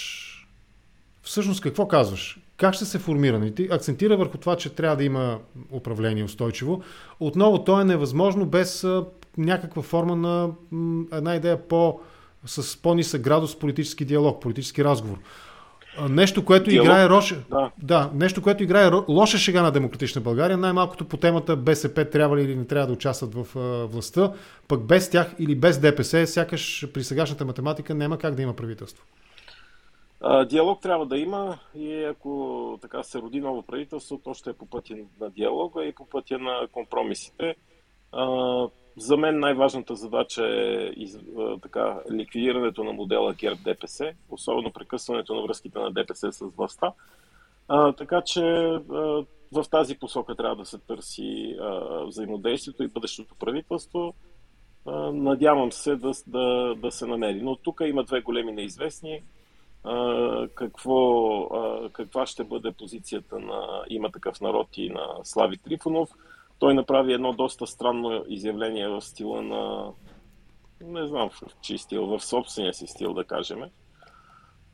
[1.22, 2.38] Всъщност какво казваш?
[2.56, 3.54] Как ще се формира?
[3.54, 5.38] Ти акцентира върху това, че трябва да има
[5.72, 6.82] управление устойчиво.
[7.20, 8.86] Отново, то е невъзможно без
[9.38, 10.50] някаква форма на
[11.12, 12.00] една идея по,
[12.46, 15.18] с по-нисък градус политически диалог, политически разговор.
[16.10, 17.70] Нещо, което диалог, играе роша, да.
[17.82, 22.42] да, нещо, което играе лоша шега на демократична България, най-малкото по темата БСП трябва ли
[22.42, 23.46] или не трябва да участват в
[23.86, 24.32] властта,
[24.68, 29.06] пък без тях или без ДПС, сякаш при сегашната математика няма как да има правителство.
[30.48, 34.66] Диалог трябва да има и ако така се роди ново правителство, то ще е по
[34.66, 37.54] пътя на диалога и по пътя на компромисите.
[38.96, 40.92] За мен най-важната задача е
[41.62, 46.92] така, ликвидирането на модела ГЕРБ ДПС, особено прекъсването на връзките на ДПС с властта.
[47.68, 48.80] А, така че а,
[49.52, 54.14] в тази посока трябва да се търси а, взаимодействието и бъдещото правителство.
[54.86, 57.42] А, надявам се да, да, да се намери.
[57.42, 59.22] Но тук има две големи неизвестни.
[59.84, 66.08] А, какво, а, каква ще бъде позицията на има такъв народ и на Слави Трифонов–
[66.64, 69.92] той направи едно доста странно изявление в стила на...
[70.80, 73.62] Не знам в чий стил, в собствения си стил, да кажем.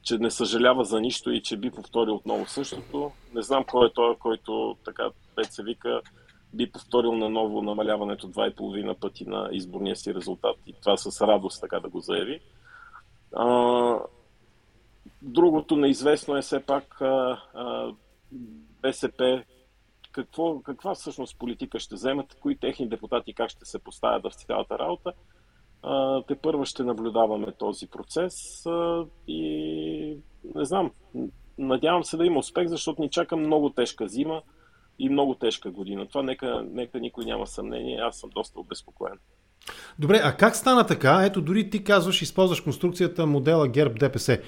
[0.03, 3.13] Че не съжалява за нищо и че би повторил отново същото.
[3.35, 6.01] Не знам кой е той, който така, пет се вика,
[6.55, 10.57] би повторил наново намаляването два и половина пъти на изборния си резултат.
[10.67, 12.41] И това с радост така да го заяви.
[13.37, 13.99] А,
[15.23, 17.93] другото неизвестно е все пак а, а,
[18.83, 19.45] БСП
[20.13, 24.79] какво, каква всъщност политика ще вземат, кои техни депутати как ще се поставят в цялата
[24.79, 25.13] работа.
[26.29, 28.65] Те първо ще наблюдаваме този процес
[29.29, 30.17] и
[30.55, 30.91] не знам,
[31.59, 34.43] надявам се да има успех, защото ни чака много тежка зима
[34.99, 36.09] и много тежка година.
[36.09, 39.19] Това нека, нека никой няма съмнение, аз съм доста обезпокоен.
[39.99, 41.23] Добре, а как стана така?
[41.25, 44.41] Ето дори ти казваш, използваш конструкцията модела ГЕРБ ДПС.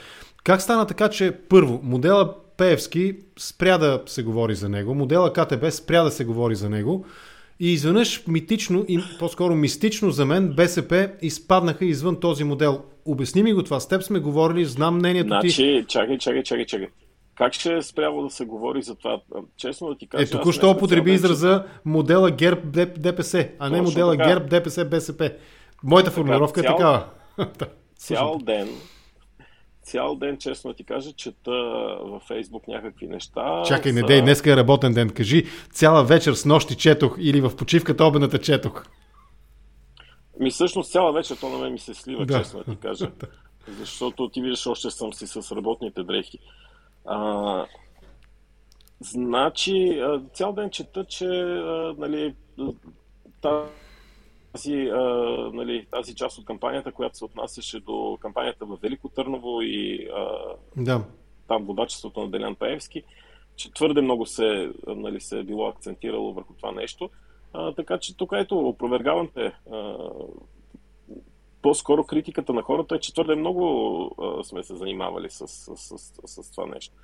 [0.44, 5.70] Как стана така, че първо, модела Пеевски спря да се говори за него, модела КТБ
[5.70, 7.04] спря да се говори за него
[7.60, 12.82] и изведнъж митично и по-скоро мистично за мен БСП изпаднаха извън този модел.
[13.04, 13.80] Обясни ми го това.
[13.80, 15.84] С теб сме говорили, знам мнението значи, ти.
[15.88, 16.88] Чакай, чакай, чакай, чакай.
[17.34, 19.20] Как ще е спряло да се говори за това?
[19.56, 20.24] Честно да ти кажа.
[20.24, 22.60] Е, току-що употреби израза модела ГЕРБ
[22.96, 24.28] ДПС, а не модела така.
[24.28, 25.30] ГЕРБ ДПС БСП.
[25.84, 27.04] Моята формулировка е такава.
[27.96, 28.68] Цял ден
[29.92, 31.50] цял ден, честно ти кажа, чета
[32.02, 33.62] във Фейсбук някакви неща.
[33.66, 35.10] Чакай, не дей, днеска е работен ден.
[35.10, 38.84] Кажи, цяла вечер с нощи четох или в почивката обедната четох.
[40.40, 42.38] Ми всъщност цяла вечер то на мен ми се слива, да.
[42.38, 43.10] честно ти кажа.
[43.78, 46.38] Защото ти виждаш, още съм си с работните дрехи.
[47.04, 47.66] А,
[49.00, 50.02] значи,
[50.34, 51.26] цял ден чета, че
[51.98, 52.34] нали,
[53.40, 53.68] тази,
[54.54, 55.00] а,
[55.52, 60.38] нали, тази част от кампанията, която се отнасяше до кампанията в Велико Търново и а,
[60.76, 61.04] да.
[61.48, 63.02] там водачеството на Делян Паевски,
[63.56, 67.10] че твърде много се, нали, се е било акцентирало върху това нещо.
[67.52, 69.52] А, така че тук ето, опровергавам те.
[69.72, 69.96] А,
[71.62, 75.98] по-скоро критиката на хората е, че твърде много а, сме се занимавали с, с, с,
[75.98, 76.94] с, с това нещо.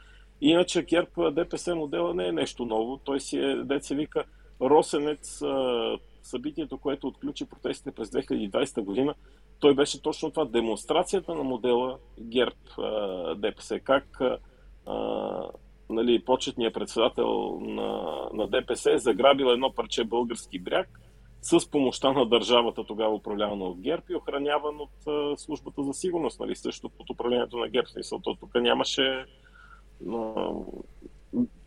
[0.40, 2.96] Иначе ГЕРБ ДПС модела не е нещо ново.
[3.04, 4.24] Той си е, деца вика,
[4.60, 5.42] Росенец,
[6.28, 9.14] събитието, което отключи протестите през 2020 година,
[9.60, 12.56] той беше точно това, демонстрацията на модела ГЕРБ
[13.36, 13.80] ДПС.
[13.80, 14.20] Как
[15.90, 21.00] нали, почетният председател на, на ДПС е заграбил едно парче български бряг
[21.42, 26.40] с помощта на държавата, тогава управлявана от ГЕРБ и охраняван от а, службата за сигурност,
[26.40, 27.88] нали, също под управлението на ГЕРБ.
[27.88, 29.24] Смисъл, то тук нямаше...
[30.12, 30.50] А,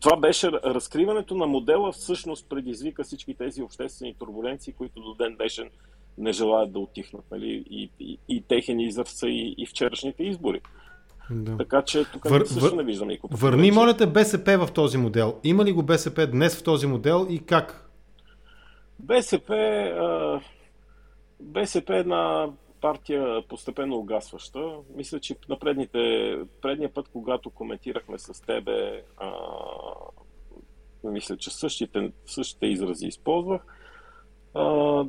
[0.00, 5.70] това беше разкриването на модела, всъщност предизвика всички тези обществени турбуленции, които до ден днешен
[6.18, 7.24] не желаят да отихнат.
[7.30, 7.64] Нали?
[7.70, 10.60] И, и, и техен израз са и, и вчерашните избори.
[11.30, 11.56] Да.
[11.56, 13.36] Така че тук вър, също вър, не виждам никакво.
[13.36, 15.40] Върни, моля те, БСП в този модел.
[15.44, 17.90] Има ли го БСП днес в този модел и как?
[18.98, 19.54] БСП,
[20.00, 20.40] а,
[21.40, 22.48] БСП е една
[22.82, 24.76] партия постепенно угасваща.
[24.96, 29.32] Мисля, че на предните, предния път, когато коментирахме с тебе, а,
[31.04, 33.62] мисля, че същите, същите изрази използвах.
[34.54, 35.04] А,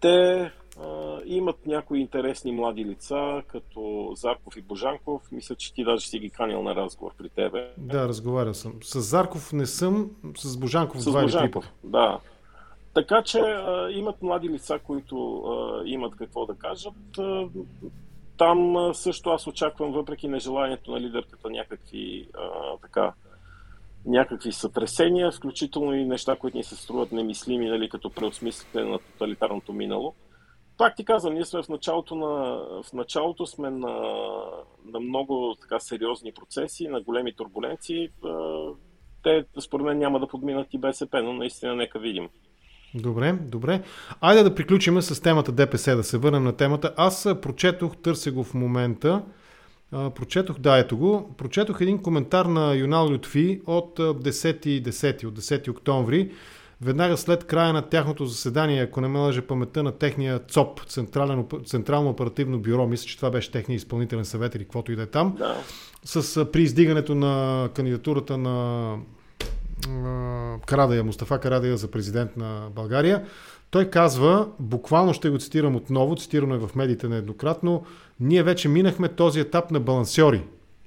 [0.00, 0.50] те
[0.80, 5.22] а, имат някои интересни млади лица, като Зарков и Божанков.
[5.32, 7.72] Мисля, че ти даже си ги канил на разговор при тебе.
[7.78, 8.74] Да, разговарял съм.
[8.82, 12.20] С Зарков не съм, с Божанков с два Божанков, да.
[12.94, 17.18] Така че а, имат млади лица, които а, имат какво да кажат.
[17.18, 17.48] А,
[18.36, 23.12] там а, също аз очаквам, въпреки нежеланието на лидерката, някакви а, така
[24.06, 29.72] някакви сътресения, включително и неща, които ни се струват немислими, нали, като преосмислите на тоталитарното
[29.72, 30.14] минало.
[30.78, 32.26] Пак ти казвам, ние сме в началото, на,
[32.82, 33.88] в началото сме на,
[34.84, 38.08] на много така сериозни процеси, на големи турбуленции.
[39.22, 42.28] Те, според мен, няма да подминат и БСП, но наистина нека видим.
[42.94, 43.82] Добре, добре.
[44.20, 46.94] Айде да приключим с темата ДПС, да се върнем на темата.
[46.96, 49.22] Аз прочетох, търся го в момента,
[49.90, 55.68] прочетох, да, ето го, прочетох един коментар на Юнал Лютви от 10, 10, от 10
[55.70, 56.32] октомври,
[56.80, 60.80] веднага след края на тяхното заседание, ако не ме лъже паметта на техния ЦОП,
[61.64, 65.06] Централно оперативно бюро, мисля, че това беше техния изпълнителен съвет или каквото и да е
[65.06, 65.56] там, да.
[66.04, 68.96] с при издигането на кандидатурата на
[70.66, 73.24] Карадая, Мустафа Карадая за президент на България.
[73.70, 77.84] Той казва, буквално ще го цитирам отново, цитирано е в медиите нееднократно,
[78.20, 80.42] ние вече минахме този етап на балансьори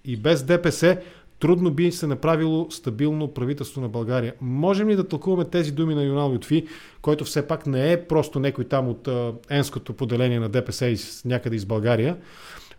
[0.05, 0.97] и без ДПС
[1.39, 4.33] трудно би се направило стабилно правителство на България.
[4.41, 6.67] Можем ли да тълкуваме тези думи на Юнал Ютви,
[7.01, 9.09] който все пак не е просто някой там от
[9.49, 12.17] енското поделение на ДПС някъде из България,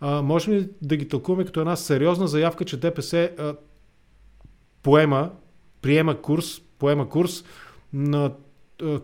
[0.01, 3.55] а, можем ли да ги тълкуваме като една сериозна заявка, че ДПС а,
[4.83, 5.31] поема,
[5.81, 7.43] приема курс, поема курс
[7.93, 8.31] на,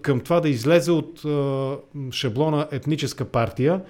[0.02, 1.22] към това да излезе от
[2.12, 3.82] шаблона етническа партия,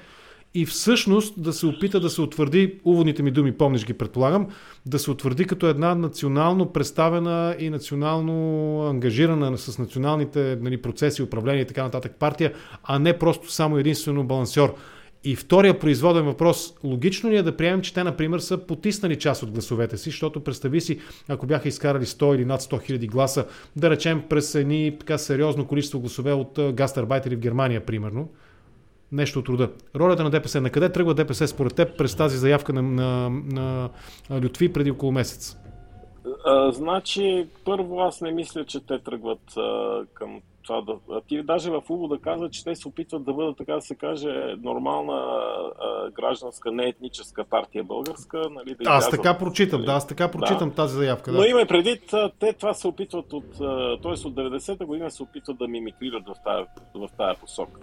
[0.56, 4.48] и всъщност да се опита да се утвърди, уводните ми думи, помниш ги предполагам,
[4.86, 11.62] да се утвърди като една национално представена и национално ангажирана с националните нали, процеси, управление
[11.62, 12.54] и така нататък партия,
[12.84, 14.76] а не просто само единствено балансьор.
[15.26, 19.44] И втория производен въпрос, логично ли е да приемем, че те, например, са потиснали част
[19.44, 23.46] от гласовете си, защото представи си, ако бяха изкарали 100 или над 100 хиляди гласа,
[23.76, 28.30] да речем през едни така сериозно количество гласове от гастарбайтери в Германия, примерно,
[29.12, 29.70] нещо от рода.
[29.96, 30.62] Ролята на ДПС.
[30.62, 33.30] На къде тръгва ДПС според теб през тази заявка на, на,
[34.30, 35.58] на Лютви преди около месец?
[36.46, 41.22] А, значи, първо аз не мисля, че те тръгват а, към това да...
[41.22, 44.56] Ти даже в увода каза, че те се опитват да бъдат, така да се каже,
[44.62, 48.50] нормална а, гражданска, не етническа партия българска.
[48.52, 49.86] Нали, да аз така прочитам, нали?
[49.86, 50.76] да, аз така прочитам да.
[50.76, 51.32] тази заявка.
[51.32, 51.38] Да.
[51.38, 54.12] Но има предвид, те това се опитват от, т.е.
[54.28, 57.80] от 90-та година се опитват да мимикрират в тая, в тая посока.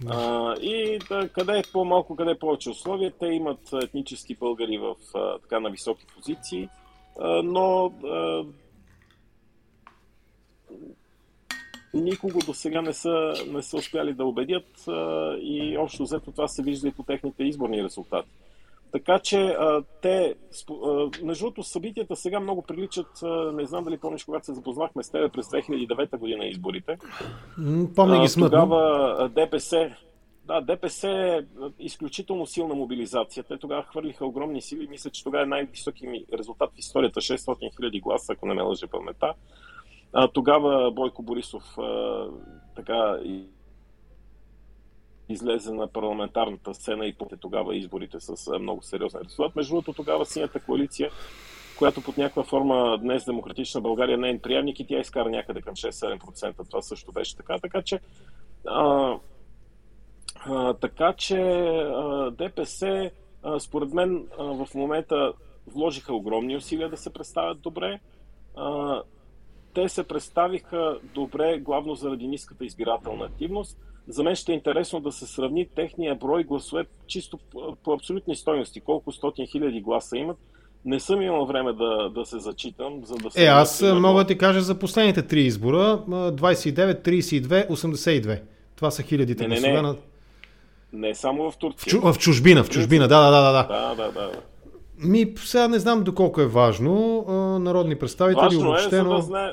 [0.00, 0.14] Да.
[0.14, 4.94] А, и да, къде е по-малко, къде е повече условия, те имат етнически българи в
[5.42, 6.68] така на високи позиции,
[7.20, 8.44] а, но а,
[11.98, 14.84] никого до сега не са, не са успяли да убедят
[15.40, 18.28] и общо взето това се вижда и по техните изборни резултати.
[18.92, 20.34] Така че а, те,
[20.70, 25.02] а, между другото, събитията сега много приличат, а, не знам дали помниш, когато се запознахме
[25.02, 26.98] с тебе през 2009 година изборите.
[27.94, 28.60] Помня ги смътно.
[28.60, 29.90] Тогава ДПС,
[30.44, 31.40] да, ДПС е
[31.78, 33.44] изключително силна мобилизация.
[33.44, 34.88] Те тогава хвърлиха огромни сили.
[34.90, 37.38] Мисля, че тогава е най-високи резултат в историята 600
[37.80, 39.34] 000 гласа, ако не ме лъже паметта.
[40.12, 42.26] А, тогава Бойко Борисов а,
[42.76, 43.44] така и
[45.28, 49.56] излезе на парламентарната сцена и поте тогава изборите с много сериозен резултат.
[49.56, 51.10] Между другото, тогава синята коалиция,
[51.78, 55.74] която под някаква форма днес Демократична България не е приемник и тя изкара някъде към
[55.74, 56.68] 6-7%.
[56.68, 57.58] Това също беше така.
[57.58, 58.00] Така че,
[58.66, 59.14] а,
[60.36, 63.10] а, така че а, ДПС,
[63.42, 65.32] а, според мен, а, в момента
[65.66, 68.00] вложиха огромни усилия да се представят добре.
[69.74, 73.78] Те се представиха добре главно заради ниската избирателна активност.
[74.08, 77.38] За мен ще е интересно да се сравни техния брой гласове чисто
[77.84, 78.80] по абсолютни стойности.
[78.80, 80.36] Колко стотин хиляди гласа имат.
[80.84, 83.44] Не съм имал време да, да се зачитам, за да се...
[83.44, 86.02] Е, аз мога да ти кажа за последните три избора.
[86.08, 88.40] 29, 32, 82.
[88.76, 89.82] Това са хилядите не, не, не.
[89.82, 89.96] на...
[90.92, 91.80] Не само в Турция.
[91.80, 93.94] В, чу, в чужбина, в чужбина, да, да, да, да.
[93.94, 94.30] Да, да, да.
[95.04, 97.24] Ми, сега не знам доколко е важно.
[97.60, 99.12] Народни представители, Важно обобщено...
[99.12, 99.50] е, да знае...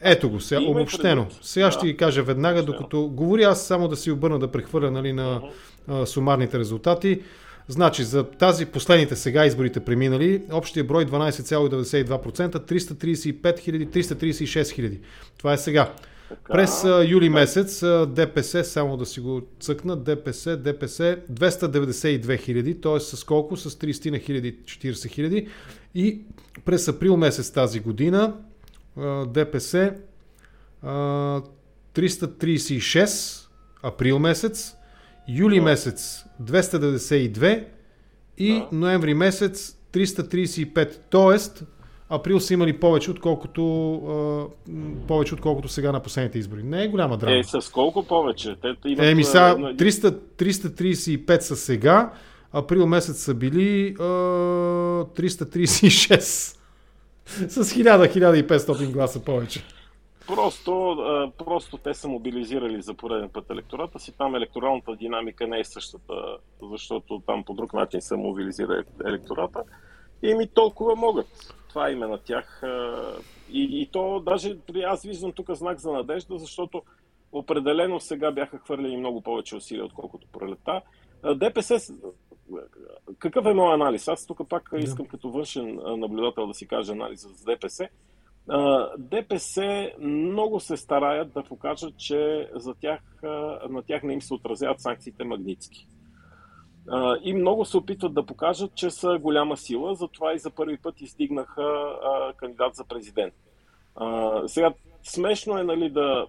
[0.00, 1.26] Ето го, сега, обобщено.
[1.42, 1.72] Сега да.
[1.72, 5.40] ще ги кажа веднага, докато говори аз само да си обърна да прехвърля нали, на
[5.88, 6.04] uh-huh.
[6.04, 7.20] сумарните резултати.
[7.68, 15.00] Значи за тази последните сега изборите преминали, общия брой 12,92%, 335 хиляди, 336 хиляди.
[15.38, 15.92] Това е сега.
[16.28, 22.80] Така, През а, юли месец ДПС, само да си го цъкна, ДПС, ДПС 292 хиляди,
[22.80, 23.00] т.е.
[23.00, 23.56] с колко?
[23.56, 25.48] С 30 на хиляди, 40 хиляди.
[25.94, 26.20] И
[26.64, 28.34] през април месец тази година
[29.26, 29.94] ДПС
[30.84, 33.46] 336
[33.82, 34.76] април месец,
[35.28, 37.64] юли месец 292
[38.38, 40.96] и ноември месец 335.
[41.10, 41.64] Тоест,
[42.10, 43.62] април са имали повече, отколкото,
[45.08, 46.62] повече, отколкото сега на последните избори.
[46.62, 47.36] Не е голяма драма.
[47.36, 48.56] Е, с колко повече?
[48.62, 52.12] Те имат, Еми сега 300, 335 са сега,
[52.52, 56.56] април месец са били 336.
[57.26, 59.64] с 1000-1500 гласа повече.
[60.26, 60.96] Просто,
[61.38, 64.12] просто те са мобилизирали за пореден път електората си.
[64.18, 66.14] Там електоралната динамика не е същата,
[66.72, 69.62] защото там по друг начин се мобилизира електората.
[70.22, 71.54] И ми толкова могат.
[71.76, 72.62] Това име на тях.
[73.50, 76.82] И, и то даже аз виждам тук знак за надежда, защото
[77.32, 80.82] определено сега бяха хвърлени много повече усилия, отколкото пролета.
[81.36, 81.94] ДПС,
[83.18, 84.08] какъв е моят анализ?
[84.08, 87.88] Аз тук пак искам като външен наблюдател да си кажа анализа за ДПС.
[88.98, 93.00] ДПС много се стараят да покажат, че за тях,
[93.68, 95.86] на тях не им се отразяват санкциите магнитски.
[97.22, 101.00] И много се опитват да покажат, че са голяма сила, затова и за първи път
[101.00, 101.96] издигнаха
[102.36, 103.34] кандидат за президент.
[104.46, 104.72] Сега,
[105.02, 106.26] смешно е, нали, да,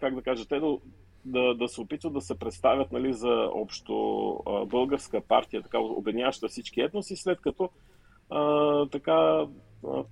[0.00, 0.76] как да кажа, те да,
[1.24, 3.94] да, да се опитват да се представят нали, за общо
[4.66, 7.70] българска партия, така обединяваща всички етноси, след като
[8.30, 9.46] а, така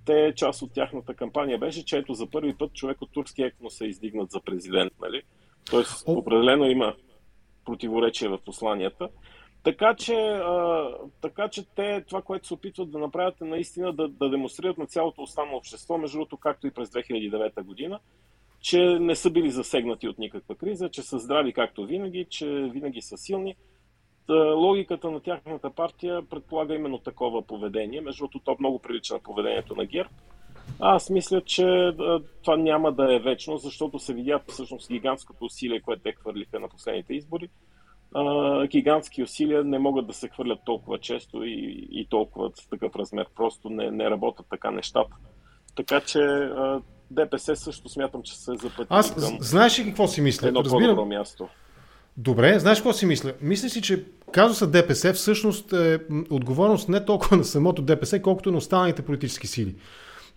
[0.05, 3.75] те, част от тяхната кампания беше, че ето за първи път човек от турски етнос
[3.75, 4.93] се издигнат за президент.
[5.01, 5.21] Нали?
[5.69, 6.95] Тоест, определено има
[7.65, 9.09] противоречие в посланията.
[9.63, 10.89] Така че, а,
[11.21, 14.85] така че те, това, което се опитват да направят е наистина да, да демонстрират на
[14.85, 17.99] цялото останало общество, между другото, както и през 2009 година,
[18.61, 23.01] че не са били засегнати от никаква криза, че са здрави както винаги, че винаги
[23.01, 23.55] са силни.
[24.55, 28.01] Логиката на тяхната партия предполага именно такова поведение.
[28.01, 30.09] Между другото, то много прилича на поведението на ГЕРБ.
[30.79, 31.91] Аз мисля, че
[32.43, 36.69] това няма да е вечно, защото се видя всъщност гигантското усилие, което те хвърлиха на
[36.69, 37.49] последните избори.
[38.67, 43.25] Гигантски усилия не могат да се хвърлят толкова често и, и толкова в такъв размер.
[43.35, 45.15] Просто не, не работят така нещата.
[45.75, 46.49] Така че
[47.11, 50.47] ДПС също смятам, че се запъти Аз към знаеш ли какво си мисля?
[50.47, 51.07] Едно Разбирам.
[51.07, 51.47] място.
[52.17, 53.33] Добре, знаеш какво си мисля?
[53.41, 55.99] Мисля си, че казуса ДПС всъщност е
[56.29, 59.75] отговорност не толкова на самото ДПС, колкото на останалите политически сили.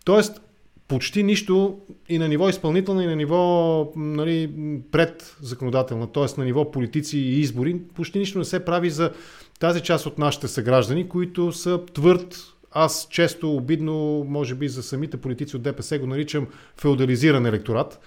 [0.04, 0.42] Тоест,
[0.92, 1.78] почти нищо
[2.08, 4.50] и на ниво изпълнителна, и на ниво нали,
[4.92, 5.36] пред
[6.12, 6.40] т.е.
[6.40, 9.10] на ниво политици и избори, почти нищо не се прави за
[9.60, 12.36] тази част от нашите съграждани, които са твърд
[12.70, 18.00] аз често обидно, може би за самите политици от ДПС го наричам феодализиран електорат.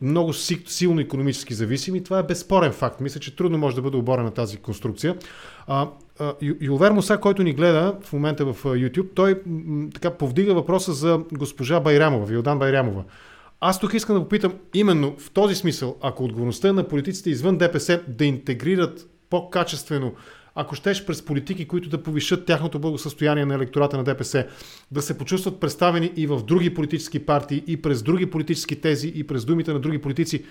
[0.00, 2.04] Много силно економически зависими.
[2.04, 3.00] Това е безспорен факт.
[3.00, 5.16] Мисля, че трудно може да бъде оборена тази конструкция.
[6.60, 9.42] Юлвер Муса, който ни гледа в момента в YouTube, той
[9.94, 13.04] така повдига въпроса за госпожа Байрамова, Вилдан Байрамова.
[13.60, 18.00] Аз тук искам да попитам именно в този смисъл, ако отговорността на политиците извън ДПС
[18.08, 20.12] да интегрират по-качествено
[20.54, 24.46] ако щеш през политики, които да повишат тяхното благосъстояние на електората на ДПС,
[24.90, 29.24] да се почувстват представени и в други политически партии, и през други политически тези, и
[29.24, 30.44] през думите на други политици.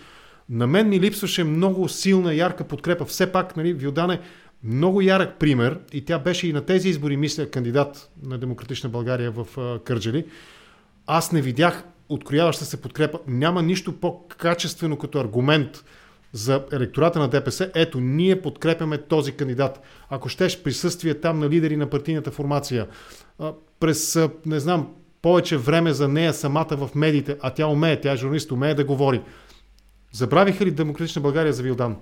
[0.49, 3.05] На мен ми липсваше много силна, ярка подкрепа.
[3.05, 4.19] Все пак, нали, Вилдан е
[4.63, 9.31] много ярък пример и тя беше и на тези избори, мисля, кандидат на Демократична България
[9.31, 10.25] в Кърджали.
[11.07, 13.19] Аз не видях открояваща се подкрепа.
[13.27, 15.83] Няма нищо по-качествено като аргумент
[16.33, 19.81] за електората на ДПС, ето, ние подкрепяме този кандидат.
[20.09, 22.87] Ако щеш присъствие там на лидери на партийната формация,
[23.79, 28.17] през, не знам, повече време за нея самата в медиите, а тя умее, тя е
[28.17, 29.21] журналист, умее да говори.
[30.11, 31.95] Забравиха ли Демократична България за Вилдан?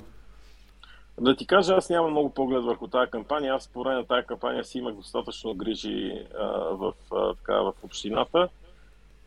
[1.21, 3.53] Да ти кажа, аз нямам много поглед върху тази кампания.
[3.53, 7.73] Аз по време на тази кампания си имах достатъчно грижи а, в, а, така, в
[7.83, 8.49] общината.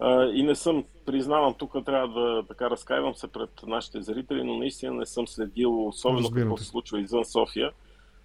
[0.01, 4.57] А, и не съм, признавам, тук трябва да така разкаивам се пред нашите зрители, но
[4.57, 7.71] наистина не съм следил особено Разбирам какво се случва извън София.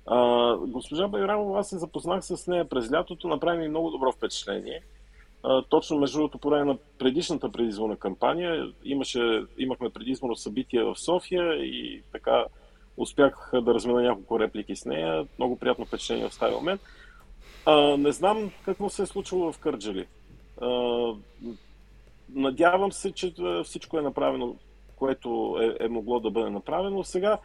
[0.06, 4.82] А, госпожа Байрамова, аз се запознах с нея през лятото, направи ми много добро впечатление.
[5.44, 10.96] А, точно между другото, по време на предишната предизборна кампания имаше, имахме предизборно събитие в
[10.96, 12.46] София и така
[12.98, 15.28] успях да размина няколко реплики с нея.
[15.40, 16.80] Много приятно впечатление остави мен.
[17.66, 20.06] А, не знам какво се е случило в Кърджали.
[20.62, 20.70] А,
[22.34, 23.34] надявам се, че
[23.64, 24.56] всичко е направено,
[24.96, 27.04] което е, е могло да бъде направено.
[27.04, 27.38] Сега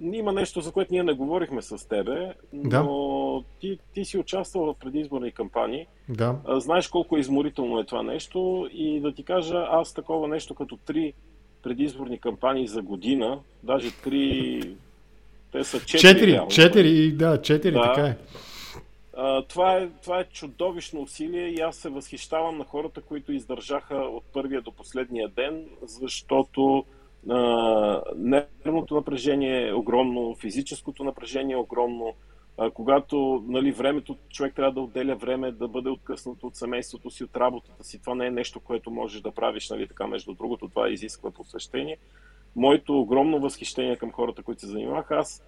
[0.00, 3.44] има нещо, за което ние не говорихме с тебе, но да.
[3.60, 5.86] ти, ти си участвал в предизборни кампании.
[6.08, 6.36] Да.
[6.48, 11.12] Знаеш колко изморително е това нещо и да ти кажа, аз такова нещо като три
[11.62, 14.60] предизборни кампании за година, даже три,
[15.52, 16.00] те са четири.
[16.00, 17.82] Четири, четири, да, четири, да.
[17.82, 18.16] така е.
[19.16, 23.96] А, това, е, това е чудовищно усилие и аз се възхищавам на хората, които издържаха
[23.96, 26.84] от първия до последния ден, защото
[28.16, 32.14] нервното напрежение е огромно, физическото напрежение е огромно.
[32.58, 37.24] А, когато нали, времето, човек трябва да отделя време да бъде откъснат от семейството си,
[37.24, 38.00] от работата си.
[38.00, 40.68] Това не е нещо, което можеш да правиш, нали, така между другото.
[40.68, 41.96] Това изисква посвещение.
[42.56, 45.42] Моето огромно възхищение към хората, които се занимаваха, аз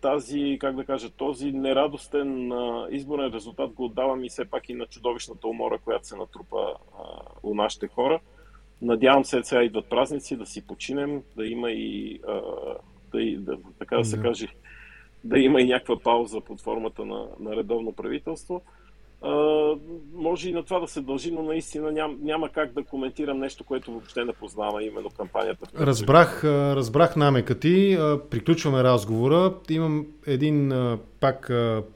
[0.00, 2.52] тази, как да кажа, този нерадостен
[2.90, 6.74] изборен резултат го отдавам и все пак и на чудовищната умора, която се натрупа
[7.42, 8.20] у нашите хора.
[8.82, 12.20] Надявам се, сега идват празници, да си починем, да има и,
[13.12, 14.48] да, и да, така да се каже,
[15.24, 18.62] да има и някаква пауза под формата на, на редовно правителство
[20.14, 23.64] може и на това да се дължи, но наистина ням, няма как да коментирам нещо,
[23.64, 25.66] което въобще не познава именно кампанията.
[25.80, 27.98] Разбрах, разбрах намека ти.
[28.30, 29.54] Приключваме разговора.
[29.70, 30.72] Имам един
[31.20, 31.46] пак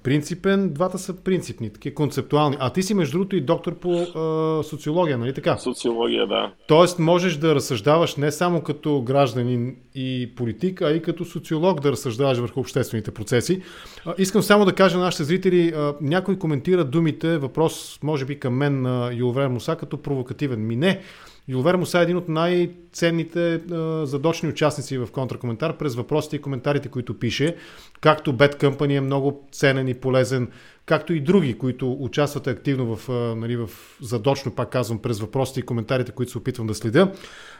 [0.02, 0.72] принципен.
[0.72, 2.56] Двата са принципни, такива концептуални.
[2.60, 5.58] А ти си, между другото, и доктор по а, социология, нали така?
[5.58, 6.52] Социология, да.
[6.68, 11.92] Тоест, можеш да разсъждаваш не само като гражданин и политик, а и като социолог да
[11.92, 13.62] разсъждаваш върху обществените процеси.
[14.04, 18.40] А, искам само да кажа на нашите зрители, а, някой коментира думите, въпрос, може би
[18.40, 20.66] към мен на Юлвер Муса, като провокативен.
[20.66, 21.00] Ми не.
[21.48, 26.88] Юлвер Муса е един от най-ценните а, задочни участници в контракоментар през въпросите и коментарите,
[26.88, 27.56] които пише.
[28.00, 30.48] Както Bad Company е много ценен и полезен,
[30.86, 35.60] както и други, които участват активно в, а, нали, в задочно, пак казвам, през въпросите
[35.60, 37.12] и коментарите, които се опитвам да следя.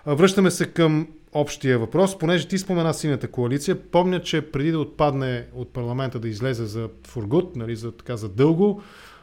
[0.06, 3.82] Връщаме се към общия въпрос, понеже ти спомена синята коалиция.
[3.82, 8.28] Помня, че преди да отпадне от парламента да излезе за фургут, нали, за, така, за
[8.28, 8.82] дълго,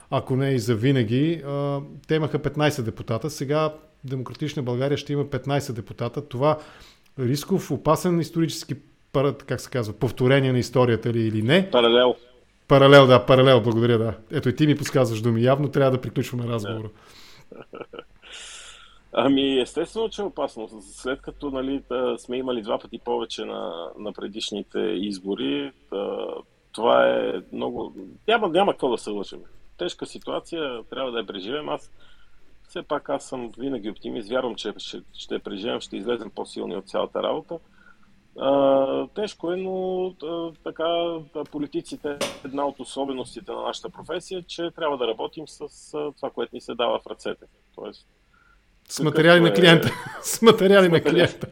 [0.09, 1.43] ако не и за винаги,
[2.07, 3.29] те имаха 15 депутата.
[3.29, 3.73] Сега
[4.03, 6.28] Демократична България ще има 15 депутата.
[6.28, 6.57] Това
[7.19, 8.76] рисков, опасен исторически
[9.48, 11.72] как се казва, повторение на историята ли или не.
[11.72, 12.15] Паралел.
[12.68, 14.14] Паралел, да, паралел, благодаря, да.
[14.32, 15.44] Ето и ти ми подсказваш думи.
[15.44, 16.90] Явно трябва да приключваме разговора.
[19.14, 20.69] Ами, естествено, че е опасно.
[20.82, 26.28] След като нали, да сме имали два пъти повече на, на предишните избори, да,
[26.72, 27.95] това е много...
[28.28, 29.40] Няма, няма какво да се лъжим.
[29.78, 31.69] Тежка ситуация, трябва да я преживем.
[31.69, 31.91] Аз
[32.72, 36.89] все пак аз съм винаги оптимист, вярвам, че ще, ще преживем, ще излезем по-силни от
[36.89, 37.57] цялата работа.
[38.39, 40.85] А, тежко е, но а, така
[41.52, 45.61] политиците, една от особеностите на нашата професия, е, че трябва да работим с
[45.93, 47.45] а, това, което ни се дава в ръцете.
[47.76, 48.07] Тоест,
[48.89, 49.41] с материали е...
[49.41, 49.91] на клиента.
[50.22, 51.48] с материали на клиента.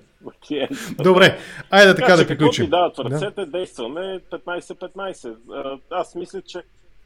[1.04, 1.40] Добре,
[1.70, 2.70] айде така, така да приключим.
[2.70, 3.52] Да, в ръцете, да.
[3.52, 5.80] действаме 15-15.
[5.90, 6.64] Аз мисля, че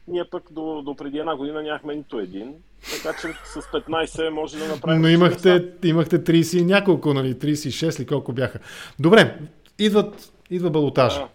[0.08, 2.54] ние пък до, до преди една година нямахме нито един,
[3.02, 5.02] така че с 15 може да направим.
[5.02, 7.34] Но имахте, имахте 30 и няколко, нали?
[7.34, 8.58] 36 ли колко бяха.
[8.98, 9.38] Добре,
[9.78, 11.20] идват, идва балотажа.
[11.20, 11.28] Да.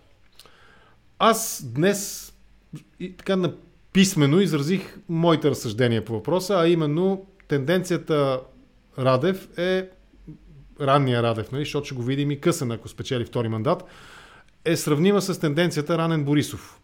[1.20, 2.34] Аз днес
[3.00, 3.54] и така на
[3.94, 8.42] писмено изразих моите разсъждения по въпроса, а именно тенденцията
[9.00, 9.90] Радев е
[10.82, 13.84] ранния Радев, нали, защото ще го видим и късен, ако спечели втори мандат,
[14.66, 16.80] е сравнима с тенденцията ранен Борисов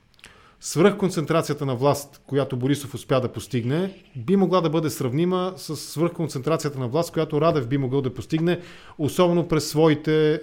[0.66, 6.80] свръхконцентрацията на власт, която Борисов успя да постигне, би могла да бъде сравнима с свръхконцентрацията
[6.80, 8.60] на власт, която Радев би могъл да постигне,
[8.98, 10.42] особено през своите,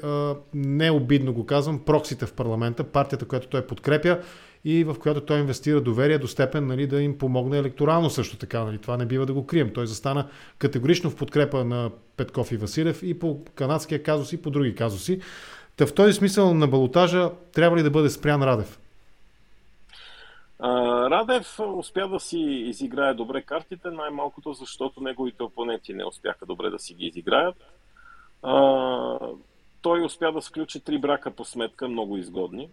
[0.55, 4.19] необидно го казвам, проксите в парламента, партията, която той подкрепя
[4.65, 8.65] и в която той инвестира доверие до степен нали, да им помогне електорално също така.
[8.65, 8.79] Нали.
[8.79, 9.71] Това не бива да го крием.
[9.75, 10.29] Той застана
[10.59, 15.21] категорично в подкрепа на Петков и Василев и по канадския казус и по други казуси.
[15.77, 18.79] Та в този смисъл на балотажа трябва ли да бъде спрян Радев?
[20.63, 26.79] Радев успя да си изиграе добре картите, най-малкото защото неговите опоненти не успяха добре да
[26.79, 27.55] си ги изиграят.
[29.83, 32.69] той успя да сключи три брака по сметка, много изгодни.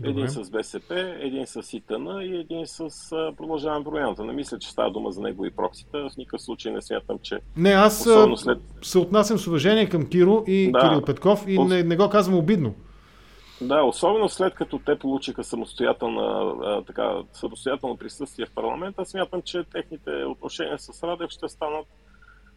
[0.00, 0.10] Добре.
[0.10, 2.88] Един с БСП, един с ИТН и един с
[3.36, 4.24] продължаване промяната.
[4.24, 6.08] Не мисля, че става дума за него и проксита.
[6.08, 7.40] В никакъв случай не смятам, че.
[7.56, 8.06] Не, аз
[8.36, 8.58] след...
[8.82, 10.80] се отнасям с уважение към Киро и да.
[10.80, 12.74] Кирил Петков и не, не го казвам обидно.
[13.60, 20.10] Да, особено след като те получиха самостоятелна, така, самостоятелно присъствие в парламента, смятам, че техните
[20.10, 21.86] отношения с Радев ще станат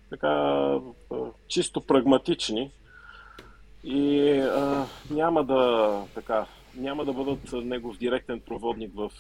[0.10, 0.74] така
[1.48, 2.72] чисто прагматични
[3.84, 6.46] и а, няма да така
[6.76, 9.12] няма да бъдат негов директен проводник в,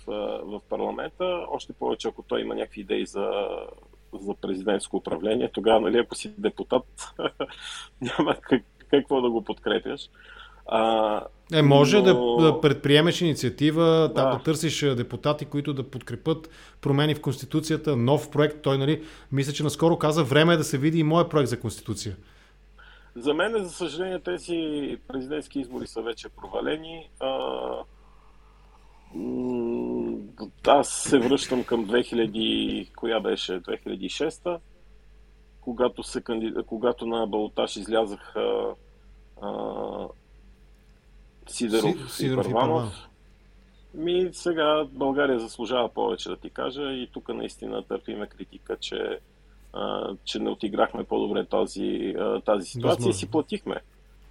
[0.44, 3.48] в парламента, още повече ако той има някакви идеи за,
[4.14, 7.16] за президентско управление, тогава, нали, ако си депутат,
[8.02, 10.10] няма как, какво да го подкрепяш.
[10.72, 11.22] А,
[11.54, 12.04] е, може но...
[12.04, 14.08] да, да предприемеш инициатива, да.
[14.08, 16.50] да, да търсиш депутати, които да подкрепят
[16.82, 18.62] промени в Конституцията, нов проект.
[18.62, 21.60] Той, нали, мисля, че наскоро каза, време е да се види и моят проект за
[21.60, 22.16] Конституция.
[23.16, 27.10] За мен, за съжаление, тези президентски избори са вече провалени.
[30.68, 33.62] Аз се връщам към 2000, коя беше?
[33.62, 34.60] 2006
[35.62, 36.24] когато, се,
[36.66, 38.76] когато на Балотаж излязаха
[41.50, 43.10] Сидеров, Сидеров и Първанов.
[43.94, 49.20] Ми сега България заслужава повече да ти кажа и тук наистина търпиме критика, че,
[49.74, 53.12] а, че не отиграхме по-добре тази, а, тази ситуация Възможно.
[53.12, 53.76] и си платихме.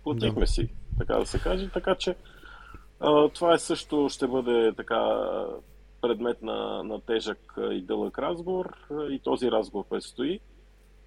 [0.04, 0.46] Платихме да.
[0.46, 0.68] си,
[0.98, 1.68] така да се каже.
[1.68, 2.14] Така че
[3.00, 5.26] а, това е също ще бъде така
[6.00, 8.76] предмет на, на тежък и дълъг разговор
[9.10, 10.40] и този разговор предстои.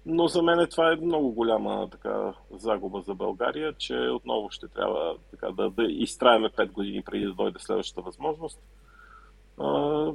[0.06, 5.14] Но за мен това е много голяма така, загуба за България, че отново ще трябва
[5.30, 8.58] така, да, да изтраеме 5 години преди да дойде следващата възможност.
[9.60, 10.06] А,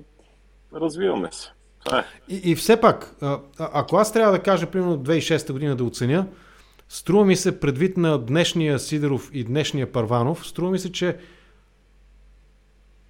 [0.73, 1.51] развиваме се.
[1.93, 2.03] Е.
[2.33, 6.27] И, и все пак, а, ако аз трябва да кажа, примерно 2006 година да оценя,
[6.89, 11.17] струва ми се предвид на днешния Сидеров и днешния Парванов, струва ми се, че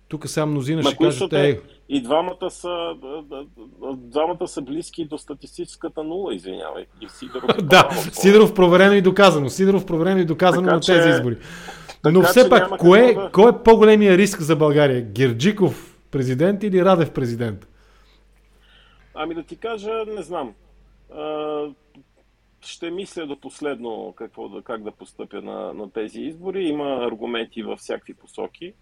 [0.08, 1.60] тук сега мнозина ще кажат, е...
[1.90, 2.96] И двамата са,
[3.96, 6.86] двамата са близки до статистическата нула, извинявай.
[7.02, 9.50] И Сидоров, да, Сидоров проверено и доказано.
[9.50, 11.10] Сидоров проверено и доказано така, на тези че...
[11.10, 11.38] избори.
[12.06, 13.30] Но така, все пак, кое, да...
[13.34, 15.02] кой е по-големия риск за България?
[15.02, 17.68] Герджиков президент или Радев президент?
[19.14, 20.54] Ами да ти кажа, не знам.
[21.16, 21.64] А,
[22.62, 26.68] ще мисля до последно какво да, как да постъпя на, на тези избори.
[26.68, 28.74] Има аргументи във всякакви посоки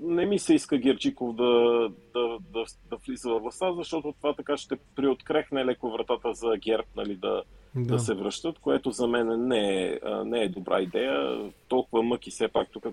[0.00, 1.44] не ми се иска Герчиков да,
[2.14, 6.86] да, да, да влиза във властта, защото това така ще приоткрехне леко вратата за Герб
[6.96, 7.42] нали, да,
[7.74, 7.94] да.
[7.94, 11.50] да се връщат, което за мен не е, не е добра идея.
[11.68, 12.86] Толкова мъки все пак тук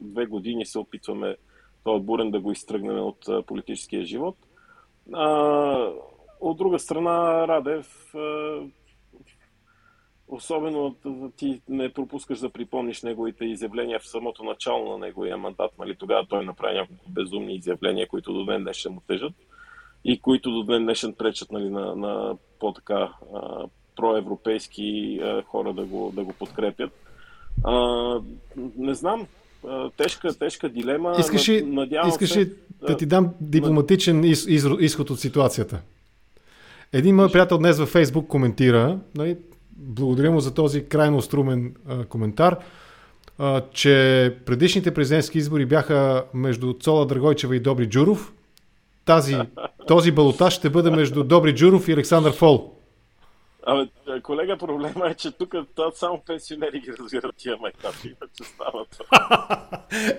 [0.00, 1.36] две години се опитваме
[1.84, 4.36] този бурен да го изтръгнем от политическия живот.
[5.12, 5.92] А,
[6.40, 8.14] от друга страна, Радев
[10.30, 10.94] Особено
[11.36, 15.70] ти не пропускаш да припомниш неговите изявления в самото начало на неговия мандат.
[15.78, 15.96] Нали?
[15.96, 19.32] Тогава той направи няколко безумни изявления, които до ден днешен му тежат
[20.04, 23.66] и които до ден днешен пречат нали, на, на по-така а,
[23.96, 26.90] проевропейски а, хора да го, да го подкрепят.
[27.64, 27.74] А,
[28.76, 29.26] не знам,
[29.68, 31.16] а, тежка, тежка дилема.
[31.18, 32.52] Искаш ли, искаш ли
[32.88, 35.80] да ти дам дипломатичен из, из, изход от ситуацията?
[36.92, 39.36] Един мой приятел днес във Фейсбук коментира, нали,
[39.80, 42.56] благодаря му за този крайно струмен а, коментар,
[43.38, 48.32] а, че предишните президентски избори бяха между Цола Драгойчева и Добри Джуров.
[49.04, 49.36] Тази,
[49.86, 52.79] този балотаж ще бъде между Добри Джуров и Александър Фол.
[53.70, 53.88] Абе,
[54.22, 55.54] колега, проблема е, че тук
[55.94, 59.00] само пенсионери ги разбират тия майтапи, че стават.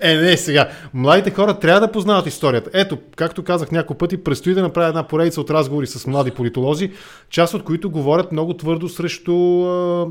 [0.00, 0.70] е, не, сега.
[0.94, 2.70] Младите хора трябва да познават историята.
[2.72, 6.92] Ето, както казах няколко пъти, предстои да направя една поредица от разговори с млади политолози,
[7.30, 10.06] част от които говорят много твърдо срещу а,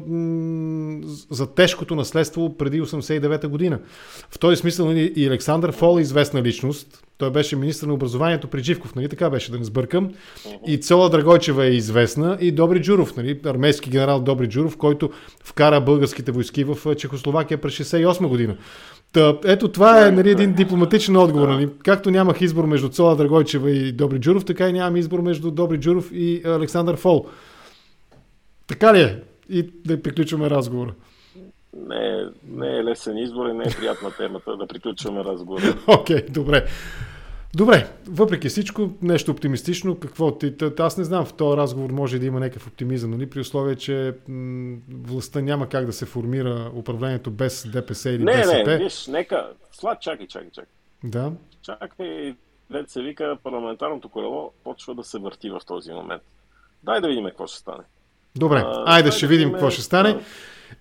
[1.29, 3.79] за тежкото наследство преди 89-та година.
[4.31, 8.47] В този смисъл нали, и Александър Фол е известна личност, той беше министр на образованието
[8.47, 10.09] при Живков, нали така беше, да не сбъркам.
[10.67, 15.09] И Цола Драгойчева е известна и Добри Джуров, нали, армейски генерал Добри Джуров, който
[15.43, 18.57] вкара българските войски в Чехословакия през 68 година.
[19.13, 21.47] Та, ето това е нали, един дипломатичен отговор.
[21.47, 21.69] Нали.
[21.83, 25.79] Както нямах избор между Цола Драгойчева и Добри Джуров, така и нямам избор между Добри
[25.79, 27.25] Джуров и Александър Фол.
[28.67, 29.19] Така ли е?
[29.49, 30.93] И да приключваме разговора.
[31.73, 35.63] Не, е, не е лесен избор и не е приятна темата да приключваме разговора.
[35.87, 36.65] Окей, okay, добре.
[37.55, 42.25] Добре, въпреки всичко, нещо оптимистично, какво ти, аз не знам, в този разговор може да
[42.25, 47.31] има някакъв оптимизъм, нали, при условие, че м- властта няма как да се формира управлението
[47.31, 48.57] без ДПС или не, БСП.
[48.57, 50.69] Не, не, виж, нека, слад, чакай, чакай, чакай.
[51.03, 51.31] Да.
[51.61, 52.35] Чакай,
[52.69, 56.23] дет се вика, парламентарното колело почва да се върти в този момент.
[56.83, 57.83] Дай да видим какво ще стане.
[58.35, 60.19] Добре, а, айде ще видим какво ще стане.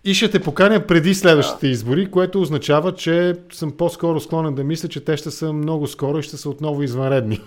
[0.04, 1.72] И ще те поканя преди следващите да.
[1.72, 6.18] избори, което означава, че съм по-скоро склонен да мисля, че те ще са много скоро
[6.18, 7.40] и ще са отново извънредни.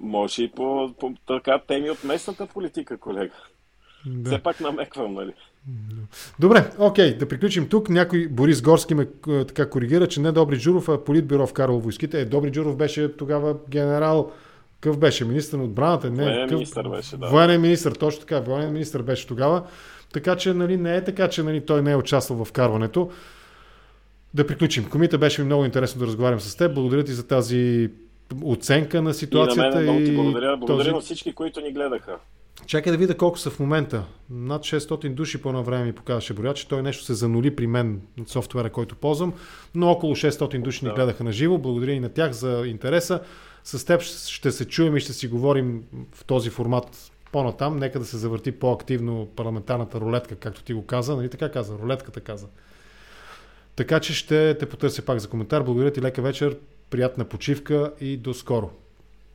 [0.00, 3.34] Може и по, по така теми от местната политика, колега.
[4.06, 4.30] Да.
[4.30, 5.32] Все пак намеквам, нали?
[6.38, 7.88] Добре, окей, да приключим тук.
[7.88, 12.20] Някой Борис Горски ме е, така коригира, че не Добри Джуров, а Политбюро вкарал войските.
[12.20, 14.32] Е, Добри Джуров беше тогава генерал.
[14.80, 15.24] Какъв беше?
[15.24, 16.10] Министър на отбраната?
[16.10, 16.54] Не, военен къв...
[16.54, 17.26] министър беше, да.
[17.26, 18.40] Военен министър, точно така.
[18.40, 19.62] Военен министър беше тогава.
[20.16, 23.10] Така че нали, не е така, че нали, той не е участвал в вкарването.
[24.34, 24.88] Да приключим.
[24.90, 26.74] Комита беше ми много интересно да разговарям с теб.
[26.74, 27.90] Благодаря ти за тази
[28.44, 29.66] оценка на ситуацията.
[29.66, 30.56] И на мен много ти благодаря.
[30.56, 30.90] Благодаря този...
[30.90, 32.16] на всички, които ни гледаха.
[32.66, 34.04] Чакай да видя колко са в момента.
[34.30, 37.66] Над 600 души по едно време ми показваше броя, че той нещо се занули при
[37.66, 39.32] мен от софтуера, който ползвам,
[39.74, 40.88] но около 600 души да.
[40.88, 41.58] ни гледаха на живо.
[41.58, 43.20] Благодаря и на тях за интереса.
[43.64, 45.82] С теб ще се чуем и ще си говорим
[46.14, 47.76] в този формат по-натам.
[47.76, 51.16] Нека да се завърти по-активно парламентарната рулетка, както ти го каза.
[51.16, 51.78] Нали така каза?
[51.78, 52.46] Рулетката каза.
[53.74, 55.62] Така че ще те потърся пак за коментар.
[55.62, 56.58] Благодаря ти, лека вечер,
[56.90, 58.70] приятна почивка и до скоро.